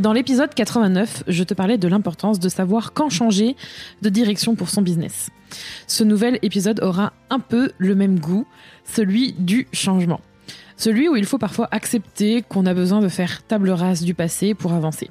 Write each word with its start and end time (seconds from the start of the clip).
Dans 0.00 0.14
l'épisode 0.14 0.54
89, 0.54 1.24
je 1.28 1.44
te 1.44 1.52
parlais 1.52 1.76
de 1.76 1.86
l'importance 1.86 2.40
de 2.40 2.48
savoir 2.48 2.94
quand 2.94 3.10
changer 3.10 3.54
de 4.00 4.08
direction 4.08 4.54
pour 4.54 4.70
son 4.70 4.80
business. 4.80 5.28
Ce 5.86 6.02
nouvel 6.02 6.38
épisode 6.40 6.80
aura 6.82 7.12
un 7.28 7.38
peu 7.38 7.72
le 7.76 7.94
même 7.94 8.18
goût, 8.18 8.46
celui 8.86 9.34
du 9.34 9.68
changement. 9.74 10.22
Celui 10.78 11.10
où 11.10 11.16
il 11.16 11.26
faut 11.26 11.36
parfois 11.36 11.68
accepter 11.70 12.40
qu'on 12.40 12.64
a 12.64 12.72
besoin 12.72 13.00
de 13.00 13.08
faire 13.08 13.42
table 13.42 13.68
rase 13.68 14.00
du 14.00 14.14
passé 14.14 14.54
pour 14.54 14.72
avancer. 14.72 15.10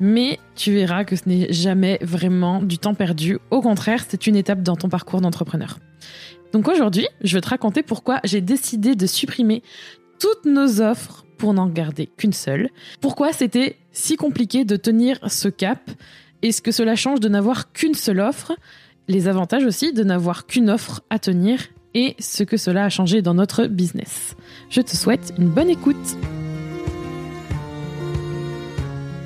Mais 0.00 0.38
tu 0.54 0.72
verras 0.72 1.04
que 1.04 1.14
ce 1.14 1.28
n'est 1.28 1.52
jamais 1.52 1.98
vraiment 2.00 2.62
du 2.62 2.78
temps 2.78 2.94
perdu. 2.94 3.38
Au 3.50 3.60
contraire, 3.60 4.02
c'est 4.08 4.26
une 4.26 4.36
étape 4.36 4.62
dans 4.62 4.76
ton 4.76 4.88
parcours 4.88 5.20
d'entrepreneur. 5.20 5.78
Donc 6.54 6.68
aujourd'hui, 6.68 7.06
je 7.20 7.36
vais 7.36 7.42
te 7.42 7.50
raconter 7.50 7.82
pourquoi 7.82 8.20
j'ai 8.24 8.40
décidé 8.40 8.94
de 8.94 9.06
supprimer 9.06 9.62
toutes 10.18 10.46
nos 10.46 10.80
offres 10.80 11.26
pour 11.36 11.52
n'en 11.52 11.66
garder 11.66 12.08
qu'une 12.16 12.32
seule. 12.32 12.70
Pourquoi 13.02 13.34
c'était 13.34 13.76
si 13.96 14.16
compliqué 14.16 14.66
de 14.66 14.76
tenir 14.76 15.18
ce 15.26 15.48
cap 15.48 15.90
et 16.42 16.52
ce 16.52 16.60
que 16.60 16.70
cela 16.70 16.96
change 16.96 17.18
de 17.18 17.28
n'avoir 17.28 17.72
qu'une 17.72 17.94
seule 17.94 18.20
offre, 18.20 18.54
les 19.08 19.26
avantages 19.26 19.64
aussi 19.64 19.94
de 19.94 20.04
n'avoir 20.04 20.46
qu'une 20.46 20.68
offre 20.68 21.00
à 21.08 21.18
tenir 21.18 21.60
et 21.94 22.14
ce 22.18 22.42
que 22.42 22.58
cela 22.58 22.84
a 22.84 22.88
changé 22.90 23.22
dans 23.22 23.32
notre 23.32 23.66
business. 23.66 24.36
Je 24.68 24.82
te 24.82 24.94
souhaite 24.94 25.32
une 25.38 25.48
bonne 25.48 25.70
écoute. 25.70 25.96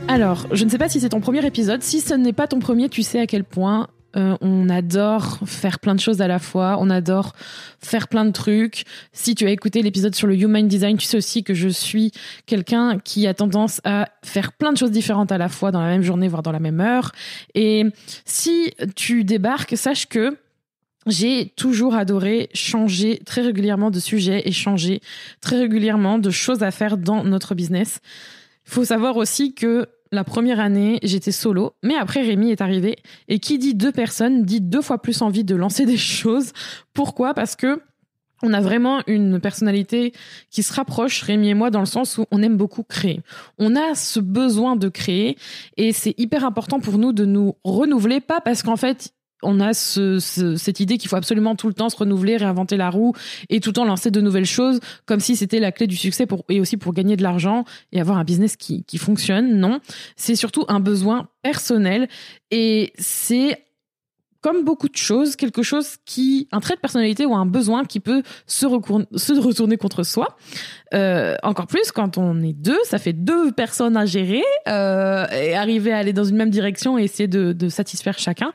Alors, 0.06 0.46
je 0.52 0.64
ne 0.64 0.70
sais 0.70 0.78
pas 0.78 0.88
si 0.88 1.00
c'est 1.00 1.08
ton 1.08 1.20
premier 1.20 1.44
épisode. 1.44 1.82
Si 1.82 2.00
ce 2.00 2.14
n'est 2.14 2.32
pas 2.32 2.46
ton 2.46 2.60
premier, 2.60 2.88
tu 2.88 3.02
sais 3.02 3.18
à 3.18 3.26
quel 3.26 3.42
point 3.42 3.88
euh, 4.16 4.36
on 4.40 4.68
adore 4.68 5.38
faire 5.46 5.78
plein 5.78 5.94
de 5.94 6.00
choses 6.00 6.20
à 6.20 6.28
la 6.28 6.38
fois, 6.38 6.76
on 6.80 6.90
adore 6.90 7.34
faire 7.80 8.08
plein 8.08 8.24
de 8.24 8.32
trucs. 8.32 8.84
Si 9.12 9.34
tu 9.34 9.46
as 9.46 9.50
écouté 9.50 9.82
l'épisode 9.82 10.14
sur 10.14 10.26
le 10.26 10.34
Human 10.34 10.66
Design, 10.66 10.96
tu 10.96 11.06
sais 11.06 11.16
aussi 11.16 11.44
que 11.44 11.54
je 11.54 11.68
suis 11.68 12.12
quelqu'un 12.46 12.98
qui 12.98 13.26
a 13.26 13.34
tendance 13.34 13.80
à 13.84 14.08
faire 14.24 14.52
plein 14.52 14.72
de 14.72 14.78
choses 14.78 14.90
différentes 14.90 15.32
à 15.32 15.38
la 15.38 15.48
fois 15.48 15.70
dans 15.70 15.80
la 15.80 15.88
même 15.88 16.02
journée, 16.02 16.28
voire 16.28 16.42
dans 16.42 16.52
la 16.52 16.60
même 16.60 16.80
heure. 16.80 17.12
Et 17.54 17.84
si 18.24 18.72
tu 18.96 19.24
débarques, 19.24 19.76
sache 19.76 20.06
que 20.06 20.36
j'ai 21.06 21.52
toujours 21.56 21.94
adoré 21.94 22.50
changer 22.52 23.20
très 23.24 23.40
régulièrement 23.42 23.90
de 23.90 24.00
sujet 24.00 24.42
et 24.44 24.52
changer 24.52 25.00
très 25.40 25.58
régulièrement 25.58 26.18
de 26.18 26.30
choses 26.30 26.62
à 26.62 26.70
faire 26.70 26.98
dans 26.98 27.24
notre 27.24 27.54
business. 27.54 28.00
Il 28.66 28.72
faut 28.72 28.84
savoir 28.84 29.16
aussi 29.16 29.54
que 29.54 29.88
la 30.12 30.24
première 30.24 30.60
année, 30.60 30.98
j'étais 31.02 31.32
solo, 31.32 31.74
mais 31.82 31.94
après 31.94 32.22
Rémi 32.22 32.50
est 32.50 32.60
arrivé. 32.60 32.96
Et 33.28 33.38
qui 33.38 33.58
dit 33.58 33.74
deux 33.74 33.92
personnes 33.92 34.44
dit 34.44 34.60
deux 34.60 34.82
fois 34.82 35.00
plus 35.00 35.22
envie 35.22 35.44
de 35.44 35.54
lancer 35.54 35.86
des 35.86 35.96
choses. 35.96 36.52
Pourquoi? 36.94 37.34
Parce 37.34 37.56
que 37.56 37.82
on 38.42 38.54
a 38.54 38.60
vraiment 38.62 39.02
une 39.06 39.38
personnalité 39.38 40.14
qui 40.50 40.62
se 40.62 40.72
rapproche, 40.72 41.22
Rémi 41.22 41.50
et 41.50 41.54
moi, 41.54 41.70
dans 41.70 41.80
le 41.80 41.86
sens 41.86 42.16
où 42.16 42.24
on 42.30 42.42
aime 42.42 42.56
beaucoup 42.56 42.82
créer. 42.82 43.20
On 43.58 43.76
a 43.76 43.94
ce 43.94 44.18
besoin 44.18 44.76
de 44.76 44.88
créer 44.88 45.36
et 45.76 45.92
c'est 45.92 46.18
hyper 46.18 46.46
important 46.46 46.80
pour 46.80 46.96
nous 46.96 47.12
de 47.12 47.26
nous 47.26 47.56
renouveler, 47.64 48.20
pas 48.20 48.40
parce 48.40 48.62
qu'en 48.62 48.76
fait, 48.76 49.12
on 49.42 49.60
a 49.60 49.74
ce, 49.74 50.18
cette 50.18 50.80
idée 50.80 50.98
qu'il 50.98 51.08
faut 51.08 51.16
absolument 51.16 51.56
tout 51.56 51.68
le 51.68 51.74
temps 51.74 51.88
se 51.88 51.96
renouveler, 51.96 52.36
réinventer 52.36 52.76
la 52.76 52.90
roue 52.90 53.14
et 53.48 53.60
tout 53.60 53.70
le 53.70 53.74
temps 53.74 53.84
lancer 53.84 54.10
de 54.10 54.20
nouvelles 54.20 54.46
choses, 54.46 54.80
comme 55.06 55.20
si 55.20 55.36
c'était 55.36 55.60
la 55.60 55.72
clé 55.72 55.86
du 55.86 55.96
succès 55.96 56.26
pour, 56.26 56.44
et 56.48 56.60
aussi 56.60 56.76
pour 56.76 56.92
gagner 56.92 57.16
de 57.16 57.22
l'argent 57.22 57.64
et 57.92 58.00
avoir 58.00 58.18
un 58.18 58.24
business 58.24 58.56
qui, 58.56 58.84
qui 58.84 58.98
fonctionne. 58.98 59.58
Non, 59.58 59.80
c'est 60.16 60.36
surtout 60.36 60.64
un 60.68 60.80
besoin 60.80 61.28
personnel 61.42 62.08
et 62.50 62.92
c'est 62.98 63.64
comme 64.42 64.64
beaucoup 64.64 64.88
de 64.88 64.96
choses, 64.96 65.36
quelque 65.36 65.62
chose 65.62 65.96
qui, 66.06 66.48
un 66.50 66.60
trait 66.60 66.74
de 66.74 66.80
personnalité 66.80 67.26
ou 67.26 67.34
un 67.34 67.44
besoin 67.44 67.84
qui 67.84 68.00
peut 68.00 68.22
se, 68.46 68.64
retourner 68.66 69.76
contre 69.76 70.02
soi. 70.02 70.36
Euh, 70.94 71.36
encore 71.42 71.66
plus 71.66 71.92
quand 71.92 72.16
on 72.16 72.40
est 72.40 72.54
deux, 72.54 72.78
ça 72.84 72.98
fait 72.98 73.12
deux 73.12 73.52
personnes 73.52 73.98
à 73.98 74.06
gérer 74.06 74.42
euh, 74.66 75.26
et 75.28 75.54
arriver 75.54 75.92
à 75.92 75.98
aller 75.98 76.14
dans 76.14 76.24
une 76.24 76.36
même 76.36 76.50
direction 76.50 76.98
et 76.98 77.04
essayer 77.04 77.28
de 77.28 77.68
satisfaire 77.68 78.18
chacun. 78.18 78.52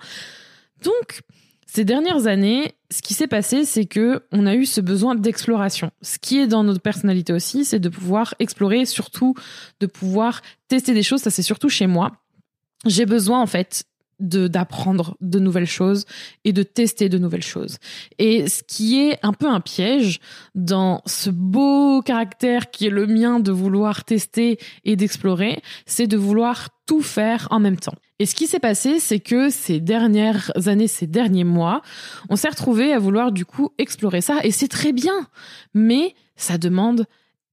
Donc, 0.83 1.21
ces 1.65 1.83
dernières 1.83 2.27
années, 2.27 2.75
ce 2.89 3.01
qui 3.01 3.13
s'est 3.13 3.27
passé, 3.27 3.65
c'est 3.65 3.85
que 3.85 4.23
on 4.31 4.45
a 4.45 4.55
eu 4.55 4.65
ce 4.65 4.79
besoin 4.79 5.15
d'exploration. 5.15 5.91
Ce 6.01 6.17
qui 6.19 6.39
est 6.39 6.47
dans 6.47 6.63
notre 6.63 6.81
personnalité 6.81 7.33
aussi, 7.33 7.65
c'est 7.65 7.79
de 7.79 7.89
pouvoir 7.89 8.33
explorer, 8.39 8.85
surtout 8.85 9.33
de 9.79 9.85
pouvoir 9.85 10.41
tester 10.67 10.93
des 10.93 11.03
choses. 11.03 11.21
Ça, 11.21 11.31
c'est 11.31 11.41
surtout 11.41 11.69
chez 11.69 11.87
moi. 11.87 12.13
J'ai 12.85 13.05
besoin, 13.05 13.41
en 13.41 13.47
fait, 13.47 13.83
de 14.19 14.47
d'apprendre 14.47 15.17
de 15.19 15.39
nouvelles 15.39 15.67
choses 15.67 16.05
et 16.43 16.53
de 16.53 16.63
tester 16.63 17.09
de 17.09 17.17
nouvelles 17.17 17.43
choses. 17.43 17.77
Et 18.17 18.47
ce 18.47 18.63
qui 18.63 19.01
est 19.01 19.19
un 19.23 19.33
peu 19.33 19.47
un 19.47 19.59
piège 19.59 20.19
dans 20.53 21.01
ce 21.05 21.29
beau 21.29 22.01
caractère 22.01 22.71
qui 22.71 22.87
est 22.87 22.91
le 22.91 23.07
mien 23.07 23.39
de 23.39 23.51
vouloir 23.51 24.05
tester 24.05 24.57
et 24.85 24.95
d'explorer, 24.95 25.61
c'est 25.85 26.07
de 26.07 26.17
vouloir 26.17 26.69
tout 26.85 27.01
faire 27.01 27.47
en 27.51 27.59
même 27.59 27.77
temps. 27.77 27.95
Et 28.19 28.25
ce 28.25 28.35
qui 28.35 28.47
s'est 28.47 28.59
passé, 28.59 28.99
c'est 28.99 29.19
que 29.19 29.49
ces 29.49 29.79
dernières 29.79 30.51
années, 30.67 30.87
ces 30.87 31.07
derniers 31.07 31.43
mois, 31.43 31.81
on 32.29 32.35
s'est 32.35 32.49
retrouvé 32.49 32.93
à 32.93 32.99
vouloir 32.99 33.31
du 33.31 33.45
coup 33.45 33.71
explorer 33.77 34.21
ça 34.21 34.39
et 34.43 34.51
c'est 34.51 34.69
très 34.69 34.93
bien, 34.93 35.27
mais 35.73 36.15
ça 36.35 36.57
demande 36.57 37.05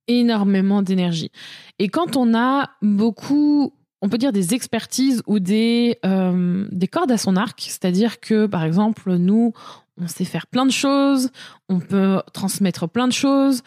énormément 0.07 0.83
d'énergie. 0.83 1.31
Et 1.79 1.89
quand 1.89 2.17
on 2.17 2.35
a 2.35 2.71
beaucoup 2.81 3.73
on 4.03 4.09
peut 4.09 4.19
dire 4.19 4.33
des 4.33 4.53
expertises 4.53 5.23
ou 5.29 5.39
des, 5.39 5.99
euh, 6.05 6.67
des 6.73 6.89
cordes 6.89 7.13
à 7.13 7.19
son 7.19 7.37
arc. 7.37 7.61
C'est-à-dire 7.61 8.19
que, 8.19 8.47
par 8.47 8.65
exemple, 8.65 9.15
nous, 9.15 9.53
on 9.97 10.09
sait 10.09 10.25
faire 10.25 10.49
plein 10.49 10.67
de 10.67 10.73
choses, 10.73 11.31
on 11.69 11.79
peut 11.79 12.21
transmettre 12.33 12.89
plein 12.89 13.07
de 13.07 13.13
choses. 13.13 13.63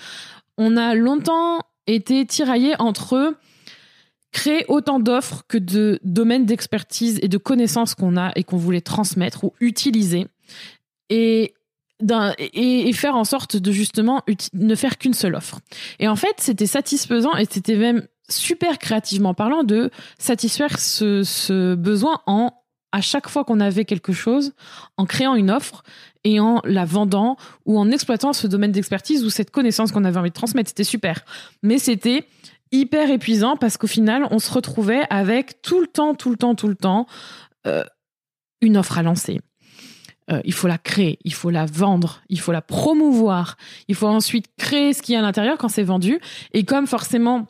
On 0.58 0.76
a 0.76 0.94
longtemps 0.94 1.60
été 1.88 2.26
tiraillés 2.26 2.76
entre 2.80 3.34
créer 4.36 4.66
autant 4.68 5.00
d'offres 5.00 5.44
que 5.48 5.58
de 5.58 5.98
domaines 6.04 6.46
d'expertise 6.46 7.20
et 7.22 7.30
de 7.30 7.38
connaissances 7.38 7.96
qu'on 7.96 8.18
a 8.18 8.34
et 8.36 8.44
qu'on 8.44 8.58
voulait 8.58 8.82
transmettre 8.82 9.46
ou 9.46 9.54
utiliser. 9.62 10.28
Et 11.10 11.54
et, 12.54 12.92
faire 12.92 13.16
en 13.16 13.24
sorte 13.24 13.56
de 13.56 13.72
justement 13.72 14.22
ne 14.52 14.76
faire 14.76 14.98
qu'une 14.98 15.14
seule 15.14 15.36
offre. 15.36 15.62
Et 16.00 16.10
en 16.10 16.18
fait, 16.18 16.36
c'était 16.40 16.66
satisfaisant 16.66 17.34
et 17.38 17.46
c'était 17.50 17.78
même 17.78 18.06
super 18.28 18.78
créativement 18.80 19.34
parlant 19.34 19.64
de 19.64 19.90
satisfaire 20.20 20.78
ce, 20.78 21.24
ce 21.24 21.74
besoin 21.76 22.20
en 22.26 22.52
à 22.92 23.00
chaque 23.00 23.30
fois 23.30 23.46
qu'on 23.46 23.62
avait 23.62 23.86
quelque 23.86 24.12
chose, 24.12 24.54
en 24.98 25.06
créant 25.06 25.36
une 25.36 25.52
offre 25.52 25.84
et 26.26 26.42
en 26.42 26.62
la 26.66 26.84
vendant 26.84 27.38
ou 27.66 27.80
en 27.80 27.92
exploitant 27.92 28.34
ce 28.34 28.48
domaine 28.48 28.74
d'expertise 28.74 29.24
ou 29.24 29.30
cette 29.30 29.52
connaissance 29.52 29.94
qu'on 29.94 30.04
avait 30.04 30.20
envie 30.20 30.30
de 30.30 30.36
transmettre. 30.36 30.70
C'était 30.70 30.84
super. 30.84 31.24
Mais 31.62 31.78
c'était 31.78 32.26
hyper 32.72 33.10
épuisant 33.10 33.58
parce 33.58 33.78
qu'au 33.78 33.88
final, 33.88 34.28
on 34.32 34.40
se 34.40 34.52
retrouvait 34.52 35.04
avec 35.10 35.62
tout 35.62 35.80
le 35.80 35.88
temps, 35.88 36.16
tout 36.16 36.30
le 36.30 36.38
temps, 36.38 36.56
tout 36.56 36.68
le 36.68 36.76
temps, 36.76 37.08
euh, 37.68 37.84
une 38.62 38.78
offre 38.78 38.98
à 38.98 39.04
lancer. 39.04 39.40
Euh, 40.32 40.42
il 40.44 40.54
faut 40.54 40.68
la 40.68 40.80
créer, 40.80 41.20
il 41.24 41.34
faut 41.34 41.52
la 41.52 41.66
vendre, 41.66 42.22
il 42.30 42.40
faut 42.40 42.52
la 42.52 42.62
promouvoir, 42.62 43.58
il 43.88 43.96
faut 43.96 44.08
ensuite 44.08 44.48
créer 44.58 44.94
ce 44.94 45.04
qu'il 45.04 45.14
y 45.14 45.16
a 45.16 45.20
à 45.20 45.22
l'intérieur 45.22 45.58
quand 45.58 45.70
c'est 45.70 45.84
vendu. 45.84 46.20
Et 46.52 46.64
comme 46.64 46.88
forcément 46.88 47.48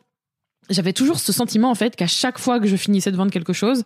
j'avais 0.70 0.94
toujours 0.94 1.20
ce 1.20 1.32
sentiment 1.32 1.70
en 1.70 1.76
fait 1.76 1.96
qu'à 1.96 2.08
chaque 2.08 2.40
fois 2.40 2.60
que 2.60 2.68
je 2.68 2.76
finissais 2.76 3.12
de 3.12 3.18
vendre 3.18 3.32
quelque 3.32 3.54
chose, 3.54 3.84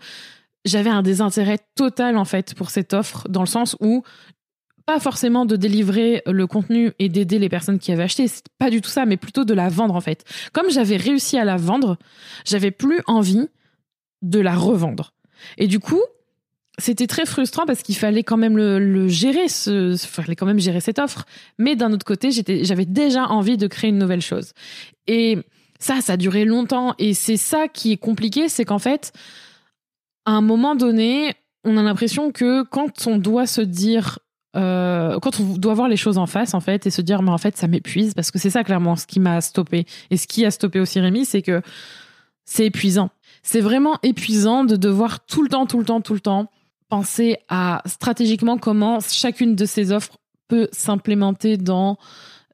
j'avais 0.65 0.89
un 0.89 1.01
désintérêt 1.01 1.59
total 1.75 2.18
en 2.18 2.25
fait 2.25 2.54
pour 2.56 2.69
cette 2.69 2.94
offre 2.94 3.27
dans 3.30 3.42
le 3.42 3.48
sens 3.48 3.75
où 3.80 4.04
pas 4.89 5.00
forcément 5.00 5.45
de 5.45 5.56
délivrer 5.56 6.24
le 6.25 6.47
contenu 6.47 6.94
et 6.97 7.09
d'aider 7.09 7.38
les 7.38 7.47
personnes 7.47 7.77
qui 7.77 7.91
avaient 7.91 8.01
acheté, 8.01 8.27
c'est 8.27 8.50
pas 8.57 8.71
du 8.71 8.81
tout 8.81 8.89
ça, 8.89 9.06
mais 9.06 9.18
plutôt 9.18 9.45
de 9.45 9.53
la 9.53 9.69
vendre 9.69 9.94
en 9.94 10.01
fait. 10.01 10.25
Comme 10.51 10.71
j'avais 10.71 10.97
réussi 10.97 11.38
à 11.38 11.45
la 11.45 11.57
vendre, 11.57 11.97
j'avais 12.44 12.71
plus 12.71 13.01
envie 13.06 13.50
de 14.24 14.39
la 14.39 14.56
revendre. 14.56 15.13
Et 15.59 15.68
du 15.68 15.80
coup, 15.80 16.01
c'était 16.80 17.06
très 17.06 17.27
frustrant 17.27 17.68
parce 17.68 17.83
qu'il 17.83 17.97
fallait 17.97 18.24
quand 18.24 18.38
même 18.38 18.57
le, 18.57 19.07
gérer, 19.07 19.47
ce, 19.47 19.95
fallait 19.95 20.36
quand 20.36 20.47
même 20.47 20.59
gérer 20.59 20.80
cette 20.80 20.97
offre. 20.97 21.27
Mais 21.59 21.75
d'un 21.75 21.94
autre 21.94 22.03
côté, 22.03 22.31
j'avais 22.31 22.85
déjà 22.85 23.27
envie 23.27 23.57
de 23.57 23.68
créer 23.68 23.92
une 23.92 24.00
nouvelle 24.00 24.24
chose. 24.24 24.53
Et 25.06 25.38
ça, 25.77 26.01
ça 26.01 26.13
a 26.13 26.18
duré 26.18 26.45
longtemps. 26.45 26.95
Et 26.97 27.13
c'est 27.13 27.38
ça 27.38 27.68
qui 27.68 27.92
est 27.92 27.97
compliqué, 27.97 28.50
c'est 28.50 28.65
qu'en 28.65 28.80
fait, 28.80 29.13
à 30.25 30.31
un 30.31 30.42
moment 30.42 30.74
donné, 30.74 31.35
on 31.63 31.77
a 31.77 31.83
l'impression 31.83 32.31
que 32.31 32.63
quand 32.63 33.06
on 33.06 33.19
doit 33.19 33.45
se 33.45 33.62
dire 33.62 34.18
euh, 34.56 35.19
quand 35.19 35.40
on 35.40 35.57
doit 35.57 35.75
voir 35.75 35.88
les 35.88 35.98
choses 35.98 36.18
en 36.18 36.25
face 36.25 36.56
en 36.56 36.60
fait 36.60 36.88
et 36.88 36.90
se 36.90 37.01
dire 37.01 37.22
mais 37.22 37.30
en 37.30 37.38
fait 37.38 37.56
ça 37.56 37.68
m'épuise 37.68 38.16
parce 38.16 38.31
que 38.31 38.40
c'est 38.40 38.50
ça 38.50 38.63
clairement 38.63 38.96
ce 38.96 39.06
qui 39.06 39.19
m'a 39.19 39.42
stoppé. 39.42 39.86
Et 40.10 40.18
ce 40.18 40.28
qui 40.28 40.44
a 40.46 40.51
stoppé 40.51 40.80
aussi 40.80 41.00
Rémi 41.00 41.25
c'est 41.25 41.42
que 41.42 41.62
c'est 42.46 42.66
épuisant. 42.66 43.12
C'est 43.44 43.62
vraiment 43.62 44.00
épuisant 44.01 44.63
de 44.63 44.75
devoir 44.75 45.24
tout 45.25 45.44
le 45.44 45.50
temps 45.50 45.68
tout 45.68 45.78
le 45.78 45.86
temps 45.86 46.01
tout 46.01 46.16
le 46.16 46.19
temps 46.19 46.50
penser 46.90 47.38
à 47.48 47.84
stratégiquement 47.86 48.57
comment 48.57 49.00
chacune 49.00 49.56
de 49.56 49.66
ces 49.66 49.92
offres 49.92 50.18
peut 50.48 50.68
s'implémenter 50.72 51.57
dans 51.57 51.98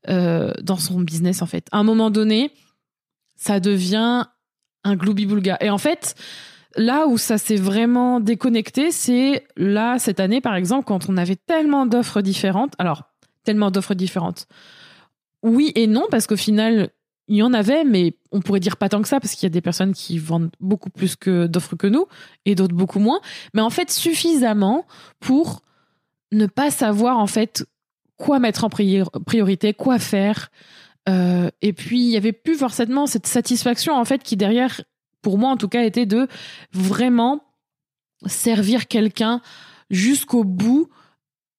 euh, 0.10 0.52
dans 0.62 0.78
son 0.78 1.00
business 1.00 1.42
en 1.42 1.46
fait. 1.46 1.68
À 1.72 1.78
un 1.78 1.84
moment 1.84 2.10
donné 2.10 2.52
ça 3.38 3.62
devient 3.62 4.26
un 4.84 4.96
gloubi-boulga 4.96 5.58
et 5.62 5.70
en 5.70 5.78
fait 5.78 6.16
là 6.76 7.08
où 7.08 7.18
ça 7.18 7.38
s'est 7.38 7.56
vraiment 7.56 8.20
déconnecté, 8.20 8.92
c'est 8.92 9.46
là, 9.56 10.00
cette 10.00 10.20
année, 10.20 10.42
par 10.42 10.56
exemple, 10.56 10.86
quand 10.86 11.10
on 11.10 11.18
avait 11.18 11.36
tellement 11.36 11.86
d'offres 11.86 12.22
différentes. 12.22 12.74
Alors, 12.78 13.04
tellement 13.44 13.72
d'offres 13.72 13.94
différentes. 13.94 14.48
Oui 15.44 15.72
et 15.76 15.88
non, 15.88 16.06
parce 16.10 16.28
qu'au 16.28 16.38
final, 16.38 16.90
il 17.28 17.38
y 17.38 17.44
en 17.44 17.54
avait, 17.54 17.84
mais 17.84 18.16
on 18.32 18.42
pourrait 18.42 18.60
dire 18.60 18.78
pas 18.78 18.90
tant 18.90 19.02
que 19.02 19.08
ça, 19.08 19.20
parce 19.20 19.34
qu'il 19.34 19.44
y 19.44 19.46
a 19.48 19.50
des 19.50 19.62
personnes 19.62 19.94
qui 19.94 20.18
vendent 20.18 20.52
beaucoup 20.60 20.90
plus 20.90 21.18
d'offres 21.26 21.76
que 21.76 21.88
nous, 21.88 22.06
et 22.46 22.56
d'autres 22.56 22.76
beaucoup 22.76 23.00
moins. 23.00 23.20
Mais 23.54 23.62
en 23.62 23.70
fait, 23.70 23.92
suffisamment 23.92 24.86
pour 25.20 25.62
ne 26.32 26.46
pas 26.46 26.72
savoir, 26.72 27.18
en 27.18 27.28
fait, 27.28 27.66
quoi 28.18 28.40
mettre 28.40 28.64
en 28.64 28.70
priorité, 28.70 29.74
quoi 29.74 30.00
faire. 30.00 30.52
Euh, 31.08 31.50
et 31.62 31.74
puis, 31.74 32.02
il 32.02 32.10
y 32.10 32.18
avait 32.18 32.34
plus 32.34 32.56
forcément 32.56 33.06
cette 33.08 33.28
satisfaction, 33.28 33.94
en 33.94 34.06
fait, 34.06 34.24
qui 34.24 34.38
derrière 34.38 34.82
pour 35.26 35.40
moi 35.40 35.50
en 35.50 35.58
tout 35.58 35.68
cas, 35.68 35.84
était 35.84 36.06
de 36.06 36.28
vraiment 36.72 37.42
servir 38.28 38.88
quelqu'un 38.88 39.42
jusqu'au 39.90 40.44
bout 40.44 40.88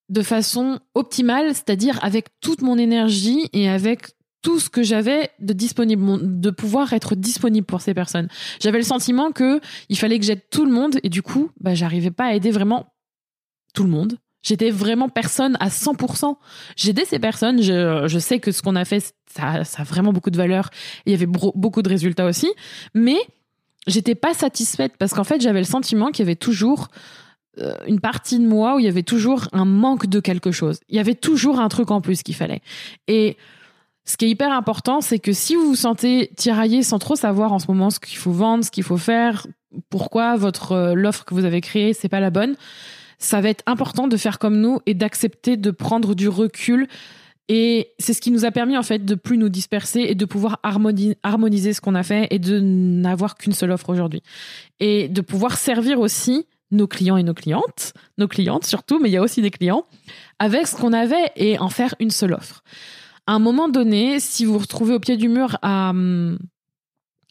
de 0.08 0.22
façon 0.22 0.78
optimale, 0.94 1.52
c'est-à-dire 1.52 1.98
avec 2.04 2.28
toute 2.40 2.62
mon 2.62 2.78
énergie 2.78 3.48
et 3.52 3.68
avec 3.68 4.12
tout 4.40 4.60
ce 4.60 4.70
que 4.70 4.84
j'avais 4.84 5.30
de 5.40 5.52
disponible, 5.52 6.40
de 6.40 6.50
pouvoir 6.50 6.92
être 6.92 7.16
disponible 7.16 7.66
pour 7.66 7.80
ces 7.80 7.92
personnes. 7.92 8.28
J'avais 8.60 8.78
le 8.78 8.84
sentiment 8.84 9.32
que 9.32 9.60
il 9.88 9.98
fallait 9.98 10.20
que 10.20 10.24
j'aide 10.24 10.48
tout 10.48 10.64
le 10.64 10.70
monde 10.70 11.00
et 11.02 11.08
du 11.08 11.22
coup, 11.22 11.50
bah, 11.58 11.74
j'arrivais 11.74 12.12
pas 12.12 12.26
à 12.26 12.34
aider 12.34 12.52
vraiment 12.52 12.94
tout 13.74 13.82
le 13.82 13.90
monde. 13.90 14.16
J'étais 14.44 14.70
vraiment 14.70 15.08
personne 15.08 15.56
à 15.58 15.70
100%. 15.70 16.36
J'aidais 16.76 17.04
ces 17.04 17.18
personnes. 17.18 17.60
Je, 17.60 18.06
je, 18.06 18.18
sais 18.20 18.38
que 18.38 18.52
ce 18.52 18.62
qu'on 18.62 18.76
a 18.76 18.84
fait, 18.84 19.12
ça, 19.28 19.64
ça, 19.64 19.82
a 19.82 19.84
vraiment 19.84 20.12
beaucoup 20.12 20.30
de 20.30 20.36
valeur. 20.36 20.70
Il 21.04 21.10
y 21.10 21.16
avait 21.16 21.26
beaucoup 21.26 21.82
de 21.82 21.88
résultats 21.88 22.26
aussi. 22.26 22.48
Mais 22.94 23.18
j'étais 23.86 24.14
pas 24.14 24.34
satisfaite 24.34 24.94
parce 24.98 25.12
qu'en 25.12 25.24
fait, 25.24 25.40
j'avais 25.40 25.60
le 25.60 25.66
sentiment 25.66 26.10
qu'il 26.10 26.24
y 26.24 26.28
avait 26.28 26.36
toujours 26.36 26.88
euh, 27.58 27.74
une 27.86 28.00
partie 28.00 28.38
de 28.38 28.46
moi 28.46 28.76
où 28.76 28.78
il 28.78 28.84
y 28.84 28.88
avait 28.88 29.02
toujours 29.02 29.48
un 29.52 29.64
manque 29.64 30.06
de 30.06 30.20
quelque 30.20 30.50
chose. 30.50 30.80
Il 30.88 30.96
y 30.96 30.98
avait 30.98 31.14
toujours 31.14 31.60
un 31.60 31.68
truc 31.68 31.90
en 31.90 32.00
plus 32.00 32.22
qu'il 32.22 32.34
fallait. 32.34 32.60
Et 33.08 33.36
ce 34.04 34.16
qui 34.16 34.26
est 34.26 34.30
hyper 34.30 34.52
important, 34.52 35.00
c'est 35.00 35.18
que 35.18 35.32
si 35.32 35.56
vous 35.56 35.68
vous 35.68 35.74
sentez 35.74 36.30
tiraillé 36.36 36.82
sans 36.82 36.98
trop 36.98 37.16
savoir 37.16 37.52
en 37.52 37.58
ce 37.58 37.66
moment 37.68 37.90
ce 37.90 37.98
qu'il 37.98 38.18
faut 38.18 38.32
vendre, 38.32 38.64
ce 38.64 38.70
qu'il 38.70 38.84
faut 38.84 38.98
faire, 38.98 39.46
pourquoi 39.90 40.36
votre 40.36 40.72
euh, 40.72 40.94
l'offre 40.94 41.24
que 41.24 41.34
vous 41.34 41.44
avez 41.44 41.60
créée 41.60 41.92
c'est 41.92 42.08
pas 42.08 42.20
la 42.20 42.30
bonne, 42.30 42.56
ça 43.18 43.40
va 43.40 43.48
être 43.48 43.64
important 43.66 44.06
de 44.06 44.16
faire 44.16 44.38
comme 44.38 44.60
nous 44.60 44.80
et 44.86 44.94
d'accepter 44.94 45.56
de 45.56 45.70
prendre 45.70 46.14
du 46.14 46.28
recul 46.28 46.88
et 47.48 47.92
c'est 47.98 48.12
ce 48.12 48.20
qui 48.20 48.30
nous 48.30 48.44
a 48.44 48.50
permis 48.50 48.76
en 48.76 48.82
fait 48.82 49.04
de 49.04 49.14
plus 49.14 49.38
nous 49.38 49.48
disperser 49.48 50.00
et 50.00 50.14
de 50.14 50.24
pouvoir 50.24 50.58
harmoniser 50.62 51.72
ce 51.72 51.80
qu'on 51.80 51.94
a 51.94 52.02
fait 52.02 52.26
et 52.30 52.38
de 52.38 52.58
n'avoir 52.58 53.36
qu'une 53.36 53.52
seule 53.52 53.70
offre 53.70 53.90
aujourd'hui. 53.90 54.22
Et 54.80 55.08
de 55.08 55.20
pouvoir 55.20 55.56
servir 55.56 56.00
aussi 56.00 56.46
nos 56.72 56.88
clients 56.88 57.16
et 57.16 57.22
nos 57.22 57.34
clientes, 57.34 57.92
nos 58.18 58.26
clientes 58.26 58.64
surtout, 58.64 58.98
mais 58.98 59.08
il 59.08 59.12
y 59.12 59.16
a 59.16 59.22
aussi 59.22 59.42
des 59.42 59.52
clients, 59.52 59.86
avec 60.40 60.66
ce 60.66 60.74
qu'on 60.74 60.92
avait 60.92 61.30
et 61.36 61.58
en 61.60 61.68
faire 61.68 61.94
une 62.00 62.10
seule 62.10 62.34
offre. 62.34 62.64
À 63.28 63.32
un 63.32 63.38
moment 63.38 63.68
donné, 63.68 64.18
si 64.18 64.44
vous 64.44 64.54
vous 64.54 64.58
retrouvez 64.58 64.94
au 64.94 65.00
pied 65.00 65.16
du 65.16 65.28
mur 65.28 65.58
à, 65.62 65.90
hum, 65.90 66.38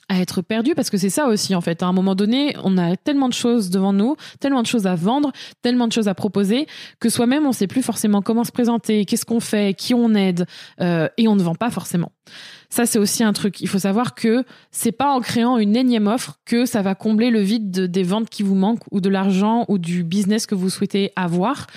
à 0.09 0.19
être 0.19 0.41
perdu 0.41 0.75
parce 0.75 0.89
que 0.89 0.97
c'est 0.97 1.09
ça 1.09 1.27
aussi 1.27 1.55
en 1.55 1.61
fait. 1.61 1.81
À 1.83 1.87
un 1.87 1.93
moment 1.93 2.15
donné, 2.15 2.55
on 2.63 2.77
a 2.77 2.95
tellement 2.95 3.27
de 3.27 3.33
choses 3.33 3.69
devant 3.69 3.93
nous, 3.93 4.15
tellement 4.39 4.61
de 4.61 4.67
choses 4.67 4.87
à 4.87 4.95
vendre, 4.95 5.31
tellement 5.61 5.87
de 5.87 5.93
choses 5.93 6.07
à 6.07 6.13
proposer 6.13 6.67
que 6.99 7.09
soi-même 7.09 7.45
on 7.45 7.51
sait 7.51 7.67
plus 7.67 7.81
forcément 7.81 8.21
comment 8.21 8.43
se 8.43 8.51
présenter, 8.51 9.05
qu'est-ce 9.05 9.25
qu'on 9.25 9.39
fait, 9.39 9.75
qui 9.75 9.93
on 9.93 10.13
aide 10.13 10.45
euh, 10.81 11.07
et 11.17 11.27
on 11.27 11.35
ne 11.35 11.43
vend 11.43 11.55
pas 11.55 11.71
forcément. 11.71 12.11
Ça 12.69 12.85
c'est 12.85 12.99
aussi 12.99 13.23
un 13.23 13.33
truc. 13.33 13.61
Il 13.61 13.67
faut 13.67 13.79
savoir 13.79 14.15
que 14.15 14.43
c'est 14.71 14.91
pas 14.91 15.11
en 15.11 15.21
créant 15.21 15.57
une 15.57 15.75
énième 15.75 16.07
offre 16.07 16.39
que 16.45 16.65
ça 16.65 16.81
va 16.81 16.93
combler 16.95 17.29
le 17.29 17.39
vide 17.39 17.85
des 17.85 18.03
ventes 18.03 18.29
qui 18.29 18.43
vous 18.43 18.55
manquent 18.55 18.83
ou 18.91 19.01
de 19.01 19.09
l'argent 19.09 19.65
ou 19.69 19.77
du 19.77 20.03
business 20.03 20.45
que 20.45 20.55
vous 20.55 20.69
souhaitez 20.69 21.11
avoir. 21.15 21.67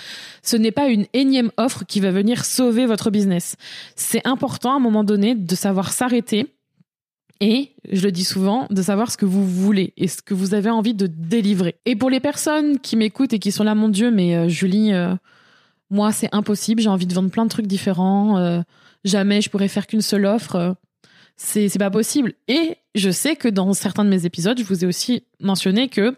Ce 0.43 0.57
n'est 0.57 0.71
pas 0.71 0.87
une 0.87 1.05
énième 1.13 1.51
offre 1.57 1.83
qui 1.85 1.99
va 1.99 2.11
venir 2.11 2.45
sauver 2.45 2.85
votre 2.85 3.09
business. 3.11 3.55
C'est 3.95 4.25
important 4.27 4.73
à 4.73 4.75
un 4.75 4.79
moment 4.79 5.03
donné 5.03 5.35
de 5.35 5.55
savoir 5.55 5.91
s'arrêter 5.91 6.47
et, 7.41 7.71
je 7.89 8.03
le 8.03 8.11
dis 8.11 8.25
souvent, 8.25 8.67
de 8.69 8.81
savoir 8.81 9.11
ce 9.11 9.17
que 9.17 9.25
vous 9.25 9.47
voulez 9.47 9.93
et 9.95 10.07
ce 10.07 10.21
que 10.21 10.33
vous 10.33 10.53
avez 10.53 10.69
envie 10.69 10.93
de 10.93 11.07
délivrer. 11.07 11.75
Et 11.85 11.95
pour 11.95 12.09
les 12.09 12.19
personnes 12.19 12.79
qui 12.79 12.97
m'écoutent 12.97 13.33
et 13.33 13.39
qui 13.39 13.51
sont 13.51 13.63
là, 13.63 13.75
mon 13.75 13.89
Dieu, 13.89 14.11
mais 14.11 14.35
euh, 14.35 14.49
Julie, 14.49 14.93
euh, 14.93 15.15
moi, 15.89 16.11
c'est 16.11 16.29
impossible, 16.33 16.81
j'ai 16.81 16.89
envie 16.89 17.07
de 17.07 17.13
vendre 17.13 17.29
plein 17.29 17.45
de 17.45 17.49
trucs 17.49 17.67
différents, 17.67 18.37
euh, 18.37 18.61
jamais 19.05 19.41
je 19.41 19.49
pourrais 19.49 19.69
faire 19.69 19.87
qu'une 19.87 20.01
seule 20.01 20.25
offre, 20.25 20.75
c'est, 21.37 21.69
c'est 21.69 21.79
pas 21.79 21.89
possible. 21.89 22.33
Et 22.49 22.75
je 22.95 23.09
sais 23.09 23.37
que 23.37 23.47
dans 23.47 23.73
certains 23.73 24.03
de 24.03 24.09
mes 24.09 24.25
épisodes, 24.25 24.59
je 24.59 24.65
vous 24.65 24.83
ai 24.83 24.87
aussi 24.87 25.23
mentionné 25.39 25.87
que 25.87 26.15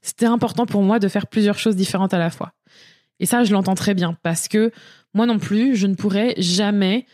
c'était 0.00 0.26
important 0.26 0.66
pour 0.66 0.82
moi 0.82 1.00
de 1.00 1.08
faire 1.08 1.26
plusieurs 1.26 1.58
choses 1.58 1.74
différentes 1.74 2.14
à 2.14 2.18
la 2.18 2.30
fois. 2.30 2.52
Et 3.18 3.26
ça, 3.26 3.42
je 3.42 3.52
l'entends 3.52 3.74
très 3.74 3.94
bien 3.94 4.16
parce 4.22 4.46
que 4.46 4.70
moi 5.14 5.26
non 5.26 5.38
plus, 5.38 5.76
je 5.76 5.88
ne 5.88 5.94
pourrais 5.94 6.34
jamais 6.38 7.06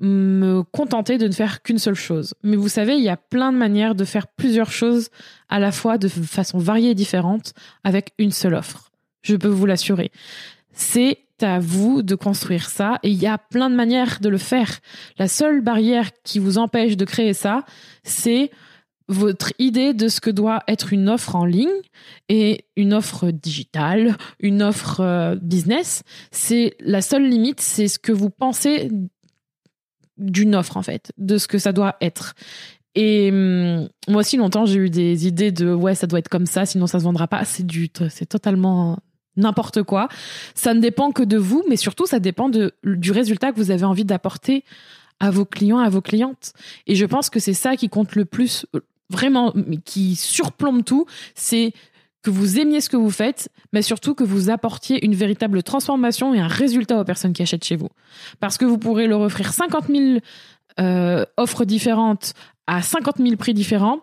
me 0.00 0.62
contenter 0.62 1.18
de 1.18 1.26
ne 1.26 1.32
faire 1.32 1.62
qu'une 1.62 1.78
seule 1.78 1.94
chose. 1.94 2.34
Mais 2.42 2.56
vous 2.56 2.68
savez, 2.68 2.94
il 2.94 3.02
y 3.02 3.08
a 3.08 3.16
plein 3.16 3.52
de 3.52 3.58
manières 3.58 3.94
de 3.94 4.04
faire 4.04 4.28
plusieurs 4.28 4.70
choses 4.70 5.08
à 5.48 5.58
la 5.58 5.72
fois 5.72 5.98
de 5.98 6.08
façon 6.08 6.58
variée 6.58 6.90
et 6.90 6.94
différente 6.94 7.52
avec 7.84 8.12
une 8.18 8.32
seule 8.32 8.54
offre. 8.54 8.90
Je 9.22 9.36
peux 9.36 9.48
vous 9.48 9.66
l'assurer. 9.66 10.10
C'est 10.72 11.18
à 11.40 11.58
vous 11.58 12.02
de 12.02 12.14
construire 12.14 12.68
ça 12.68 12.98
et 13.02 13.10
il 13.10 13.20
y 13.20 13.26
a 13.26 13.38
plein 13.38 13.70
de 13.70 13.74
manières 13.74 14.18
de 14.20 14.28
le 14.28 14.38
faire. 14.38 14.78
La 15.18 15.28
seule 15.28 15.60
barrière 15.60 16.10
qui 16.24 16.38
vous 16.38 16.58
empêche 16.58 16.96
de 16.96 17.04
créer 17.04 17.32
ça, 17.32 17.64
c'est 18.02 18.50
votre 19.08 19.52
idée 19.58 19.94
de 19.94 20.08
ce 20.08 20.20
que 20.20 20.30
doit 20.30 20.62
être 20.68 20.92
une 20.92 21.08
offre 21.08 21.34
en 21.34 21.46
ligne 21.46 21.68
et 22.28 22.66
une 22.76 22.92
offre 22.92 23.30
digitale, 23.30 24.16
une 24.38 24.62
offre 24.62 25.00
euh, 25.00 25.34
business. 25.40 26.02
C'est 26.30 26.76
la 26.80 27.00
seule 27.00 27.26
limite, 27.26 27.60
c'est 27.60 27.88
ce 27.88 27.98
que 27.98 28.12
vous 28.12 28.30
pensez 28.30 28.90
d'une 30.18 30.54
offre 30.54 30.76
en 30.76 30.82
fait, 30.82 31.12
de 31.16 31.38
ce 31.38 31.48
que 31.48 31.58
ça 31.58 31.72
doit 31.72 31.96
être. 32.00 32.34
Et 32.94 33.30
hum, 33.30 33.88
moi 34.08 34.20
aussi 34.20 34.36
longtemps 34.36 34.66
j'ai 34.66 34.78
eu 34.78 34.90
des 34.90 35.26
idées 35.26 35.52
de 35.52 35.72
ouais 35.72 35.94
ça 35.94 36.06
doit 36.06 36.18
être 36.18 36.28
comme 36.28 36.46
ça 36.46 36.66
sinon 36.66 36.86
ça 36.86 36.98
se 36.98 37.04
vendra 37.04 37.28
pas. 37.28 37.44
C'est 37.44 37.66
du 37.66 37.90
c'est 38.10 38.26
totalement 38.26 38.98
n'importe 39.36 39.82
quoi. 39.82 40.08
Ça 40.54 40.74
ne 40.74 40.80
dépend 40.80 41.12
que 41.12 41.22
de 41.22 41.38
vous, 41.38 41.64
mais 41.68 41.76
surtout 41.76 42.06
ça 42.06 42.18
dépend 42.18 42.48
de, 42.48 42.72
du 42.84 43.12
résultat 43.12 43.52
que 43.52 43.56
vous 43.56 43.70
avez 43.70 43.84
envie 43.84 44.04
d'apporter 44.04 44.64
à 45.20 45.30
vos 45.30 45.44
clients, 45.44 45.78
à 45.78 45.88
vos 45.88 46.00
clientes. 46.00 46.52
Et 46.86 46.94
je 46.94 47.06
pense 47.06 47.30
que 47.30 47.40
c'est 47.40 47.54
ça 47.54 47.76
qui 47.76 47.88
compte 47.88 48.14
le 48.14 48.24
plus, 48.24 48.66
vraiment, 49.10 49.54
qui 49.84 50.16
surplombe 50.16 50.84
tout. 50.84 51.06
C'est 51.34 51.72
que 52.22 52.30
vous 52.30 52.58
aimiez 52.58 52.80
ce 52.80 52.88
que 52.88 52.96
vous 52.96 53.10
faites, 53.10 53.48
mais 53.72 53.82
surtout 53.82 54.14
que 54.14 54.24
vous 54.24 54.50
apportiez 54.50 55.04
une 55.04 55.14
véritable 55.14 55.62
transformation 55.62 56.34
et 56.34 56.40
un 56.40 56.48
résultat 56.48 57.00
aux 57.00 57.04
personnes 57.04 57.32
qui 57.32 57.42
achètent 57.42 57.64
chez 57.64 57.76
vous. 57.76 57.88
Parce 58.40 58.58
que 58.58 58.64
vous 58.64 58.78
pourrez 58.78 59.06
leur 59.06 59.20
offrir 59.20 59.52
50 59.52 59.86
000 59.86 60.18
euh, 60.80 61.24
offres 61.36 61.64
différentes 61.64 62.34
à 62.66 62.82
50 62.82 63.18
000 63.18 63.36
prix 63.36 63.54
différents. 63.54 64.00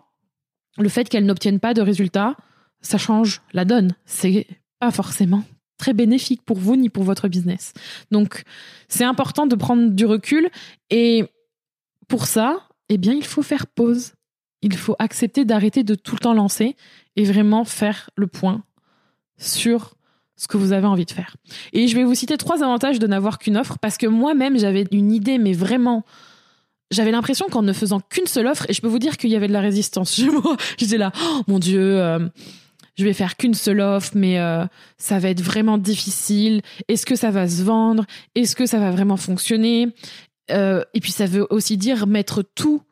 Le 0.78 0.88
fait 0.88 1.08
qu'elles 1.08 1.26
n'obtiennent 1.26 1.60
pas 1.60 1.74
de 1.74 1.82
résultats, 1.82 2.36
ça 2.80 2.98
change 2.98 3.42
la 3.52 3.64
donne. 3.64 3.94
C'est 4.04 4.46
pas 4.78 4.90
forcément 4.90 5.44
très 5.78 5.92
bénéfique 5.92 6.42
pour 6.42 6.58
vous 6.58 6.76
ni 6.76 6.88
pour 6.88 7.04
votre 7.04 7.28
business. 7.28 7.72
Donc, 8.10 8.44
c'est 8.88 9.04
important 9.04 9.46
de 9.46 9.54
prendre 9.54 9.90
du 9.90 10.06
recul 10.06 10.48
et 10.90 11.24
pour 12.08 12.26
ça, 12.26 12.68
eh 12.88 12.98
bien, 12.98 13.12
il 13.12 13.24
faut 13.24 13.42
faire 13.42 13.66
pause. 13.66 14.12
Il 14.62 14.76
faut 14.76 14.96
accepter 14.98 15.44
d'arrêter 15.44 15.84
de 15.84 15.94
tout 15.94 16.14
le 16.14 16.20
temps 16.20 16.34
lancer 16.34 16.76
et 17.16 17.24
vraiment 17.24 17.64
faire 17.64 18.10
le 18.16 18.26
point 18.26 18.62
sur 19.38 19.94
ce 20.36 20.48
que 20.48 20.56
vous 20.56 20.72
avez 20.72 20.86
envie 20.86 21.04
de 21.04 21.10
faire. 21.10 21.36
Et 21.72 21.88
je 21.88 21.96
vais 21.96 22.04
vous 22.04 22.14
citer 22.14 22.36
trois 22.36 22.62
avantages 22.62 22.98
de 22.98 23.06
n'avoir 23.06 23.38
qu'une 23.38 23.56
offre 23.56 23.78
parce 23.78 23.96
que 23.96 24.06
moi-même 24.06 24.58
j'avais 24.58 24.84
une 24.92 25.12
idée, 25.12 25.38
mais 25.38 25.52
vraiment, 25.52 26.04
j'avais 26.90 27.10
l'impression 27.10 27.46
qu'en 27.50 27.62
ne 27.62 27.72
faisant 27.72 28.00
qu'une 28.00 28.26
seule 28.26 28.46
offre, 28.46 28.66
et 28.68 28.72
je 28.72 28.80
peux 28.80 28.88
vous 28.88 28.98
dire 28.98 29.16
qu'il 29.16 29.30
y 29.30 29.36
avait 29.36 29.48
de 29.48 29.52
la 29.52 29.60
résistance 29.60 30.14
chez 30.14 30.28
moi. 30.30 30.56
J'étais 30.78 30.98
là, 30.98 31.12
oh, 31.20 31.42
mon 31.48 31.58
Dieu, 31.58 31.80
euh, 31.80 32.28
je 32.96 33.04
vais 33.04 33.14
faire 33.14 33.36
qu'une 33.36 33.54
seule 33.54 33.80
offre, 33.80 34.12
mais 34.14 34.38
euh, 34.38 34.64
ça 34.98 35.18
va 35.18 35.30
être 35.30 35.40
vraiment 35.42 35.78
difficile. 35.78 36.60
Est-ce 36.88 37.06
que 37.06 37.16
ça 37.16 37.30
va 37.30 37.48
se 37.48 37.62
vendre? 37.62 38.04
Est-ce 38.34 38.54
que 38.56 38.66
ça 38.66 38.78
va 38.78 38.90
vraiment 38.90 39.16
fonctionner? 39.16 39.88
Euh, 40.50 40.82
Et 40.94 41.00
puis 41.00 41.12
ça 41.12 41.26
veut 41.26 41.46
aussi 41.50 41.76
dire 41.76 42.06
mettre 42.06 42.42
tout 42.42 42.82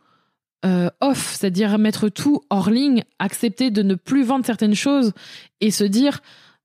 euh, 0.65 0.89
off, 1.01 1.37
c'est-à-dire 1.39 1.79
mettre 1.79 2.09
tout 2.09 2.41
hors 2.51 2.71
ligne, 2.71 3.05
accepter 3.19 3.71
de 3.71 3.83
ne 3.83 3.95
plus 3.95 4.25
vendre 4.25 4.47
certaines 4.47 4.75
choses 4.75 5.13
et 5.61 5.71
se 5.71 5.85
dire, 5.85 6.21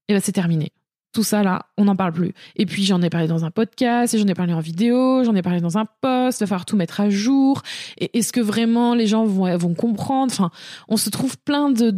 eh 0.08 0.13
ben 0.13 0.22
c'est 0.24 0.32
terminé. 0.32 0.72
tout 1.12 1.24
ça 1.24 1.44
là, 1.44 1.65
on 1.77 1.86
n'en 1.86 1.96
parle 1.96 2.13
plus. 2.13 2.34
Et 2.56 2.65
puis 2.65 2.84
j'en 2.86 3.01
ai 3.01 3.10
parlé 3.10 3.27
dans 3.27 3.44
un 3.44 3.51
podcast, 3.51 4.15
j'en 4.18 4.27
ai 4.27 4.36
parlé 4.36 4.53
en 4.53 4.60
vidéo, 4.60 5.24
j'en 5.24 5.36
ai 5.36 5.41
parlé 5.41 5.60
dans 5.60 5.77
un 5.77 5.86
post, 5.86 6.39
il 6.39 6.44
va 6.44 6.48
falloir 6.48 6.65
tout 6.65 6.77
mettre 6.77 7.01
à 7.01 7.10
jour. 7.10 7.62
Et 7.98 8.18
est-ce 8.18 8.32
que 8.32 8.39
vraiment 8.39 8.94
les 8.94 9.08
gens 9.08 9.25
vont, 9.25 9.58
vont 9.58 9.74
comprendre? 9.74 10.32
Enfin, 10.32 10.51
on 10.88 10.98
se 10.98 11.10
trouve 11.10 11.38
plein 11.38 11.70
de 11.72 11.89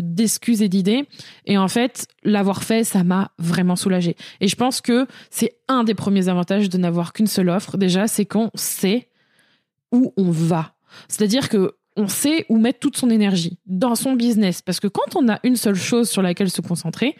d'excuses 0.00 0.62
et 0.62 0.68
d'idées. 0.68 1.06
Et 1.44 1.58
en 1.58 1.68
fait, 1.68 2.08
l'avoir 2.24 2.64
fait, 2.64 2.84
ça 2.84 3.04
m'a 3.04 3.30
vraiment 3.38 3.76
soulagé. 3.76 4.16
Et 4.40 4.48
je 4.48 4.56
pense 4.56 4.80
que 4.80 5.06
c'est 5.30 5.52
un 5.68 5.84
des 5.84 5.94
premiers 5.94 6.28
avantages 6.28 6.68
de 6.68 6.78
n'avoir 6.78 7.12
qu'une 7.12 7.26
seule 7.26 7.50
offre. 7.50 7.76
Déjà, 7.76 8.08
c'est 8.08 8.24
qu'on 8.24 8.50
sait 8.54 9.08
où 9.92 10.12
on 10.16 10.30
va. 10.30 10.73
C'est-à-dire 11.08 11.48
que 11.48 11.72
on 11.96 12.08
sait 12.08 12.44
où 12.48 12.58
mettre 12.58 12.80
toute 12.80 12.96
son 12.96 13.10
énergie 13.10 13.58
dans 13.66 13.94
son 13.94 14.14
business. 14.14 14.62
Parce 14.62 14.80
que 14.80 14.88
quand 14.88 15.16
on 15.16 15.28
a 15.28 15.38
une 15.44 15.56
seule 15.56 15.76
chose 15.76 16.10
sur 16.10 16.22
laquelle 16.22 16.50
se 16.50 16.60
concentrer, 16.60 17.14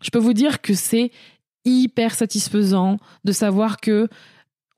je 0.00 0.10
peux 0.10 0.18
vous 0.18 0.32
dire 0.32 0.62
que 0.62 0.74
c'est 0.74 1.10
hyper 1.64 2.14
satisfaisant 2.14 2.98
de 3.24 3.32
savoir 3.32 3.78
que 3.78 4.08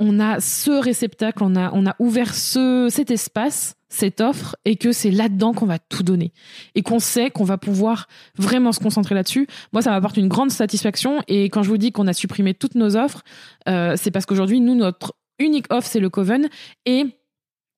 on 0.00 0.18
a 0.18 0.40
ce 0.40 0.70
réceptacle, 0.70 1.44
on 1.44 1.54
a, 1.56 1.70
on 1.74 1.86
a 1.86 1.94
ouvert 1.98 2.34
ce, 2.34 2.88
cet 2.90 3.10
espace, 3.10 3.76
cette 3.90 4.22
offre, 4.22 4.56
et 4.64 4.76
que 4.76 4.92
c'est 4.92 5.10
là-dedans 5.10 5.52
qu'on 5.52 5.66
va 5.66 5.78
tout 5.78 6.02
donner. 6.02 6.32
Et 6.74 6.82
qu'on 6.82 7.00
sait 7.00 7.30
qu'on 7.30 7.44
va 7.44 7.58
pouvoir 7.58 8.08
vraiment 8.36 8.72
se 8.72 8.80
concentrer 8.80 9.14
là-dessus. 9.14 9.46
Moi, 9.74 9.82
ça 9.82 9.90
m'apporte 9.90 10.16
une 10.16 10.28
grande 10.28 10.50
satisfaction. 10.50 11.22
Et 11.28 11.50
quand 11.50 11.62
je 11.62 11.68
vous 11.68 11.76
dis 11.76 11.92
qu'on 11.92 12.06
a 12.06 12.14
supprimé 12.14 12.54
toutes 12.54 12.76
nos 12.76 12.96
offres, 12.96 13.22
euh, 13.68 13.94
c'est 13.96 14.10
parce 14.10 14.24
qu'aujourd'hui, 14.24 14.60
nous, 14.60 14.74
notre 14.74 15.12
unique 15.38 15.66
offre, 15.70 15.86
c'est 15.86 16.00
le 16.00 16.08
Coven. 16.08 16.48
Et 16.86 17.04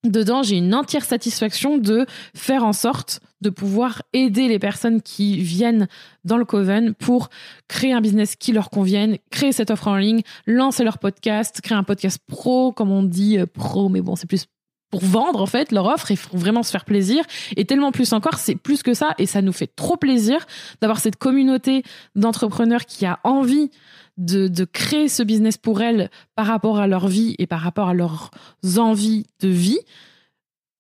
dedans, 0.05 0.43
j'ai 0.43 0.57
une 0.57 0.75
entière 0.75 1.05
satisfaction 1.05 1.79
de 1.79 2.07
faire 2.35 2.65
en 2.65 2.73
sorte 2.73 3.21
de 3.41 3.51
pouvoir 3.51 4.03
aider 4.13 4.49
les 4.49 4.59
personnes 4.59 5.03
qui 5.03 5.37
viennent 5.41 5.89
dans 6.25 6.37
le 6.37 6.45
Coven 6.45 6.95
pour 6.95 7.29
créer 7.69 7.93
un 7.93 8.01
business 8.01 8.37
qui 8.37 8.53
leur 8.53 8.71
convienne, 8.71 9.19
créer 9.31 9.53
cette 9.53 9.71
offre 9.71 9.89
en 9.89 9.97
ligne, 9.97 10.23
lancer 10.47 10.85
leur 10.85 10.99
podcast, 10.99 11.61
créer 11.61 11.77
un 11.77 11.83
podcast 11.83 12.19
pro, 12.27 12.73
comme 12.73 12.91
on 12.91 13.03
dit 13.03 13.39
euh, 13.39 13.47
pro, 13.47 13.89
mais 13.89 14.01
bon, 14.01 14.17
c'est 14.17 14.27
plus 14.27 14.47
pour 14.93 15.03
vendre 15.05 15.41
en 15.41 15.47
fait 15.47 15.73
leur 15.73 15.87
offre. 15.87 16.13
Et 16.13 16.19
vraiment 16.33 16.63
se 16.63 16.71
faire 16.71 16.85
plaisir. 16.85 17.25
Et 17.57 17.65
tellement 17.65 17.91
plus 17.91 18.13
encore 18.13 18.39
c'est 18.39 18.55
plus 18.55 18.85
que 18.85 18.95
ça. 18.95 19.15
Et 19.19 19.27
ça 19.27 19.43
nous 19.43 19.53
fait 19.53 19.67
trop 19.75 19.97
plaisir 19.97 20.47
d'avoir 20.81 21.01
cette 21.01 21.17
communauté 21.17 21.83
d'entrepreneurs 22.15 22.87
qui 22.87 23.07
a 23.07 23.19
envie 23.25 23.71
de, 24.19 24.49
de, 24.49 24.65
créer 24.65 25.09
ce 25.09 25.23
business 25.23 25.57
pour 25.57 25.81
elles 25.83 26.11
par 26.35 26.47
rapport 26.47 26.79
à 26.79 26.87
leur 26.87 27.09
vie 27.09 27.35
et 27.39 27.47
par 27.47 27.61
rapport 27.61 27.89
à 27.89 27.95
leurs 27.95 28.31
envies 28.77 29.27
de 29.41 29.49
vie. 29.49 29.81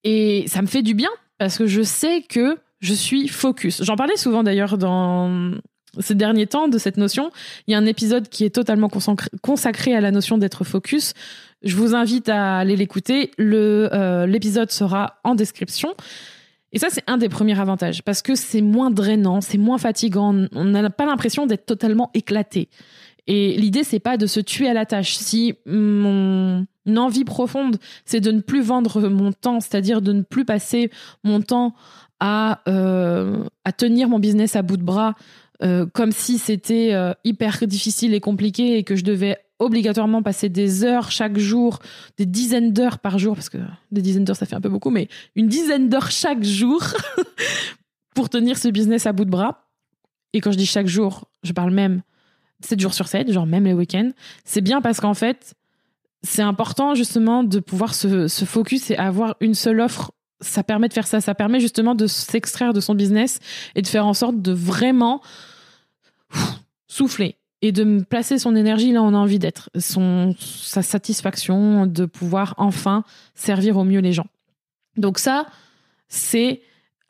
Et 0.05 0.45
ça 0.49 0.63
me 0.63 0.67
fait 0.67 0.83
du 0.83 0.95
bien 0.95 1.11
parce 1.39 1.59
que 1.59 1.67
je 1.67 1.83
sais 1.83 2.23
que 2.23 2.59
je 2.81 2.95
suis 2.95 3.29
focus. 3.29 3.83
J'en 3.83 3.97
parlais 3.97 4.17
souvent 4.17 4.43
d'ailleurs 4.43 4.77
dans 4.77 5.53
ces 6.01 6.15
derniers 6.15 6.47
temps 6.47 6.69
de 6.69 6.79
cette 6.79 6.97
notion. 6.97 7.31
Il 7.67 7.73
y 7.73 7.75
a 7.75 7.79
un 7.79 7.87
épisode 7.87 8.29
qui 8.29 8.45
est 8.45 8.55
totalement 8.55 8.89
consacré 9.43 9.95
à 9.95 10.01
la 10.01 10.11
notion 10.11 10.39
d'être 10.39 10.65
focus. 10.65 11.15
Je 11.63 11.77
vous 11.77 11.95
invite 11.95 12.29
à 12.29 12.59
aller 12.59 12.77
l'écouter. 12.77 13.31
Euh, 13.39 14.27
l'épisode 14.27 14.71
sera 14.71 15.21
en 15.23 15.35
description. 15.35 15.95
Et 16.73 16.79
ça, 16.79 16.89
c'est 16.91 17.05
un 17.07 17.19
des 17.19 17.29
premiers 17.29 17.59
avantages 17.61 18.03
parce 18.03 18.23
que 18.23 18.35
c'est 18.35 18.63
moins 18.63 18.91
drainant, 18.91 19.43
c'est 19.43 19.59
moins 19.59 19.79
fatigant. 19.79 20.47
On 20.53 20.65
n'a 20.65 20.89
pas 20.91 21.05
l'impression 21.05 21.47
d'être 21.47 21.67
totalement 21.67 22.11
éclaté. 22.15 22.69
Et 23.27 23.57
l'idée, 23.57 23.85
c'est 23.85 24.01
pas 24.01 24.17
de 24.17 24.27
se 24.27 24.41
tuer 24.41 24.69
à 24.69 24.75
la 24.75 24.87
tâche. 24.87 25.15
Si 25.15 25.55
mon 25.67 26.67
envie 26.97 27.25
profonde, 27.25 27.79
c'est 28.05 28.21
de 28.21 28.33
ne 28.33 28.41
plus 28.41 28.63
vendre 28.63 29.09
mon 29.09 29.33
temps, 29.33 29.61
c'est-à-dire 29.61 30.03
de 30.03 30.13
ne 30.13 30.23
plus 30.23 30.45
passer 30.45 30.91
mon 31.25 31.41
temps 31.41 31.75
à, 32.21 32.61
euh, 32.69 33.45
à 33.65 33.73
tenir 33.73 34.09
mon 34.09 34.19
business 34.19 34.57
à 34.57 34.63
bout 34.63 34.77
de 34.77 34.83
bras, 34.83 35.15
euh, 35.63 35.87
comme 35.93 36.13
si 36.13 36.39
c'était 36.39 36.93
euh, 36.93 37.13
hyper 37.25 37.59
difficile 37.67 38.15
et 38.15 38.21
compliqué 38.21 38.79
et 38.79 38.85
que 38.85 38.97
je 38.97 39.05
devais 39.05 39.39
obligatoirement 39.61 40.23
passer 40.23 40.49
des 40.49 40.83
heures 40.83 41.13
chaque 41.13 41.39
jour, 41.39 41.79
des 42.19 42.27
dizaines 42.27 42.73
d'heures 42.73 42.99
par 42.99 43.19
jour, 43.19 43.35
parce 43.35 43.49
que 43.49 43.59
des 43.93 44.03
dizaines 44.03 44.25
d'heures 44.25 44.37
ça 44.37 44.47
fait 44.47 44.57
un 44.57 44.61
peu 44.61 44.69
beaucoup, 44.69 44.91
mais 44.91 45.09
une 45.37 45.47
dizaine 45.47 45.89
d'heures 45.89 46.11
chaque 46.11 46.43
jour 46.43 46.83
pour 48.15 48.29
tenir 48.29 48.59
ce 48.59 48.69
business 48.69 49.07
à 49.07 49.13
bout 49.13 49.25
de 49.25 49.31
bras. 49.31 49.69
Et 50.33 50.41
quand 50.41 50.51
je 50.51 50.59
dis 50.59 50.67
chaque 50.67 50.89
jour, 50.89 51.29
je 51.45 51.53
parle 51.53 51.73
même 51.73 52.03
7 52.65 52.81
jours 52.81 52.95
sur 52.95 53.09
7, 53.09 53.33
genre 53.33 53.47
même 53.47 53.65
les 53.65 53.73
week-ends. 53.73 54.11
C'est 54.45 54.61
bien 54.61 54.81
parce 54.81 55.01
qu'en 55.01 55.15
fait, 55.15 55.55
c'est 56.23 56.43
important 56.43 56.95
justement 56.95 57.45
de 57.45 57.61
pouvoir 57.61 57.95
se, 57.95 58.29
se, 58.29 58.45
focus 58.45 58.91
et 58.91 58.97
avoir 58.97 59.37
une 59.41 59.55
seule 59.55 59.81
offre. 59.81 60.13
Ça 60.41 60.63
permet 60.63 60.89
de 60.89 60.93
faire 60.93 61.07
ça. 61.07 61.21
Ça 61.21 61.35
permet 61.35 61.61
justement 61.61 61.95
de 61.95 62.07
s'extraire 62.07 62.73
de 62.73 62.81
son 62.81 62.95
business 62.95 63.39
et 63.75 63.83
de 63.83 63.87
faire 63.87 64.07
en 64.07 64.15
sorte 64.15 64.41
de 64.41 64.53
vraiment 64.53 65.21
souffler 66.89 67.37
et 67.63 67.71
de 67.73 68.03
placer 68.03 68.39
son 68.39 68.57
énergie 68.57 68.93
là 68.93 69.03
où 69.03 69.05
on 69.05 69.15
a 69.15 69.19
envie 69.19 69.39
d'être. 69.39 69.71
Sa 69.79 70.83
satisfaction 70.83 71.87
de 71.87 72.05
pouvoir 72.05 72.55
enfin 72.59 73.05
servir 73.35 73.77
au 73.77 73.85
mieux 73.85 74.01
les 74.01 74.13
gens. 74.13 74.27
Donc 74.97 75.19
ça, 75.19 75.47
c'est 76.09 76.61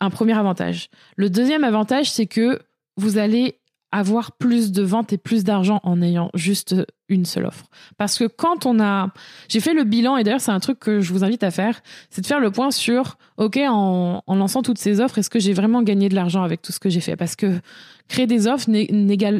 un 0.01 0.11
premier 0.11 0.37
avantage. 0.37 0.91
Le 1.17 1.31
deuxième 1.31 1.65
avantage, 1.65 2.11
c'est 2.11 2.27
que 2.27 2.61
vous 2.97 3.19
allez 3.19 3.59
avoir 3.93 4.33
plus 4.33 4.73
de 4.73 4.83
ventes 4.83 5.13
et 5.13 5.19
plus 5.19 5.45
d'argent 5.45 5.81
en 5.85 6.01
ayant 6.03 6.31
juste 6.35 6.75
une 7.09 7.27
seule 7.27 7.45
offre. 7.45 7.67
Parce 7.99 8.19
que 8.19 8.25
quand 8.25 8.65
on 8.65 8.81
a, 8.81 9.13
j'ai 9.49 9.61
fait 9.61 9.75
le 9.75 9.85
bilan 9.85 10.17
et 10.17 10.25
d'ailleurs 10.25 10.41
c'est 10.41 10.51
un 10.51 10.61
truc 10.61 10.79
que 10.79 11.01
je 11.01 11.13
vous 11.13 11.25
invite 11.25 11.45
à 11.45 11.51
faire, 11.51 11.83
c'est 12.09 12.23
de 12.23 12.27
faire 12.27 12.41
le 12.41 12.51
point 12.51 12.71
sur, 12.71 13.19
ok, 13.37 13.59
en, 13.69 14.23
lançant 14.29 14.63
toutes 14.63 14.79
ces 14.79 15.01
offres, 15.01 15.19
est-ce 15.19 15.29
que 15.29 15.39
j'ai 15.39 15.53
vraiment 15.53 15.83
gagné 15.83 16.09
de 16.09 16.15
l'argent 16.15 16.43
avec 16.43 16.63
tout 16.63 16.73
ce 16.73 16.81
que 16.81 16.89
j'ai 16.89 17.01
fait? 17.01 17.17
Parce 17.17 17.37
que 17.37 17.61
créer 18.09 18.27
des 18.27 18.47
offres, 18.47 18.67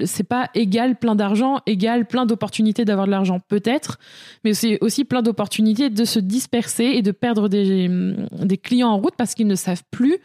c'est 0.05 0.29
pas 0.29 0.51
égal 0.55 0.97
plein 0.97 1.15
d'argent, 1.15 1.61
égal 1.67 2.07
plein 2.07 2.27
d'opportunités 2.27 2.85
d'avoir 2.85 3.07
de 3.07 3.11
l'argent, 3.11 3.41
peut-être, 3.41 3.99
mais 4.45 4.53
c'est 4.53 4.79
aussi 4.83 5.05
plein 5.05 5.23
d'opportunités 5.23 5.89
de 5.89 6.05
se 6.05 6.19
disperser 6.19 6.85
et 6.85 7.03
de 7.03 7.11
perdre 7.11 7.49
des 7.49 8.59
clients 8.63 8.91
en 8.91 8.99
route 8.99 9.15
parce 9.17 9.35
qu'ils 9.35 9.47
ne 9.47 9.57
savent 9.57 9.83
plus 9.91 10.19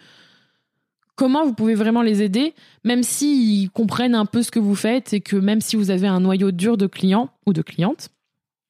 comment 1.17 1.43
vous 1.43 1.53
pouvez 1.53 1.75
vraiment 1.75 2.03
les 2.03 2.21
aider, 2.21 2.53
même 2.85 3.03
s'ils 3.03 3.69
comprennent 3.71 4.15
un 4.15 4.25
peu 4.25 4.43
ce 4.43 4.51
que 4.51 4.59
vous 4.59 4.75
faites 4.75 5.11
et 5.11 5.19
que 5.19 5.35
même 5.35 5.59
si 5.59 5.75
vous 5.75 5.91
avez 5.91 6.07
un 6.07 6.21
noyau 6.21 6.51
dur 6.51 6.77
de 6.77 6.87
clients 6.87 7.29
ou 7.45 7.51
de 7.51 7.61
clientes, 7.61 8.09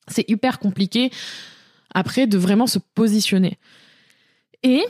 c'est 0.07 0.27
hyper 0.27 0.57
compliqué 0.57 1.11
après 1.93 2.25
de 2.25 2.37
vraiment 2.37 2.65
se 2.65 2.79
positionner. 2.95 3.59
Et 4.63 4.83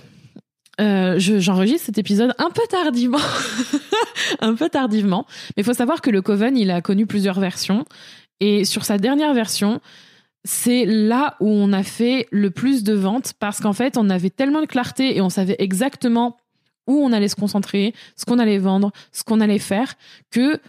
euh, 0.80 1.16
j'enregistre 1.18 1.88
cet 1.88 1.98
épisode 1.98 2.34
un 2.38 2.52
peu 2.52 2.62
tardivement, 2.70 3.18
un 4.40 4.54
peu 4.54 4.70
tardivement, 4.70 5.26
mais 5.50 5.62
il 5.62 5.66
faut 5.66 5.74
savoir 5.74 6.02
que 6.02 6.12
le 6.12 6.22
Coven, 6.22 6.56
il 6.56 6.70
a 6.70 6.82
connu 6.82 7.08
plusieurs 7.08 7.40
versions, 7.40 7.86
et 8.40 8.66
sur 8.66 8.86
sa 8.86 9.00
dernière 9.00 9.34
version, 9.34 9.82
c'est 10.44 10.86
là 10.86 11.36
où 11.40 11.50
on 11.50 11.74
a 11.74 11.82
fait 11.82 12.28
le 12.32 12.52
plus 12.52 12.84
de 12.84 12.94
ventes 12.94 13.34
parce 13.40 13.60
qu'en 13.60 13.74
fait, 13.74 13.98
on 13.98 14.10
avait 14.12 14.30
tellement 14.30 14.62
de 14.62 14.68
clarté 14.68 15.18
et 15.18 15.22
on 15.22 15.30
savait 15.30 15.56
exactement 15.58 16.38
où 16.88 17.04
on 17.04 17.12
allait 17.12 17.28
se 17.28 17.36
concentrer, 17.36 17.94
ce 18.16 18.26
qu'on 18.26 18.40
allait 18.40 18.58
vendre, 18.58 18.92
ce 19.12 19.24
qu'on 19.24 19.42
allait 19.42 19.60
faire, 19.60 19.96
que 20.32 20.60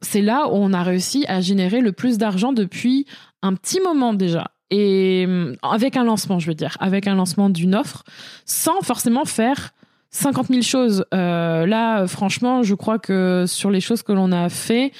c'est 0.00 0.22
là 0.22 0.48
où 0.48 0.54
on 0.54 0.72
a 0.72 0.82
réussi 0.82 1.24
à 1.28 1.40
générer 1.40 1.80
le 1.80 1.92
plus 1.92 2.18
d'argent 2.18 2.52
depuis 2.52 3.06
un 3.42 3.54
petit 3.54 3.80
moment 3.80 4.14
déjà. 4.14 4.50
Et 4.70 5.24
euh, 5.26 5.54
avec 5.62 5.96
un 5.96 6.04
lancement, 6.04 6.38
je 6.38 6.46
veux 6.46 6.54
dire, 6.54 6.76
avec 6.80 7.06
un 7.06 7.14
lancement 7.14 7.48
d'une 7.48 7.74
offre, 7.74 8.04
sans 8.44 8.80
forcément 8.82 9.24
faire 9.24 9.72
50 10.10 10.48
000 10.48 10.62
choses. 10.62 11.04
Euh, 11.14 11.66
là, 11.66 12.06
franchement, 12.06 12.62
je 12.62 12.74
crois 12.74 12.98
que 12.98 13.44
sur 13.46 13.70
les 13.70 13.80
choses 13.80 14.02
que 14.02 14.12
l'on 14.12 14.32
a 14.32 14.48
fait, 14.48 14.92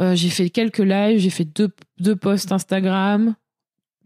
euh, 0.00 0.14
j'ai 0.14 0.28
fait 0.28 0.50
quelques 0.50 0.78
lives, 0.78 1.18
j'ai 1.18 1.30
fait 1.30 1.44
deux, 1.44 1.70
deux 1.98 2.16
posts 2.16 2.52
Instagram, 2.52 3.34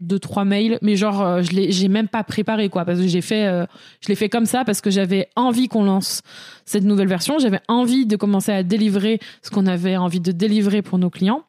deux 0.01 0.19
trois 0.19 0.45
mails 0.45 0.79
mais 0.83 0.97
genre 0.97 1.23
euh, 1.23 1.43
je 1.43 1.53
l'ai 1.53 1.73
j'ai 1.73 1.89
même 1.89 2.09
pas 2.09 2.25
préparé 2.25 2.69
quoi 2.69 2.85
parce 2.85 2.99
que 2.99 3.07
j'ai 3.07 3.21
fait 3.21 3.47
euh, 3.47 3.65
je 4.01 4.09
l'ai 4.09 4.15
fait 4.15 4.29
comme 4.29 4.47
ça 4.47 4.65
parce 4.65 4.81
que 4.81 4.91
j'avais 4.91 5.29
envie 5.37 5.69
qu'on 5.69 5.85
lance 5.85 6.23
cette 6.65 6.85
nouvelle 6.85 7.09
version. 7.09 7.39
J'avais 7.39 7.61
envie 7.69 8.07
de 8.07 8.17
commencer 8.17 8.53
à 8.53 8.63
délivrer 8.63 9.21
ce 9.43 9.51
qu'on 9.51 9.67
avait 9.67 9.97
envie 9.97 10.21
de 10.21 10.33
délivrer 10.33 10.83
pour 10.83 10.99
nos 10.99 11.11
clients. 11.11 11.45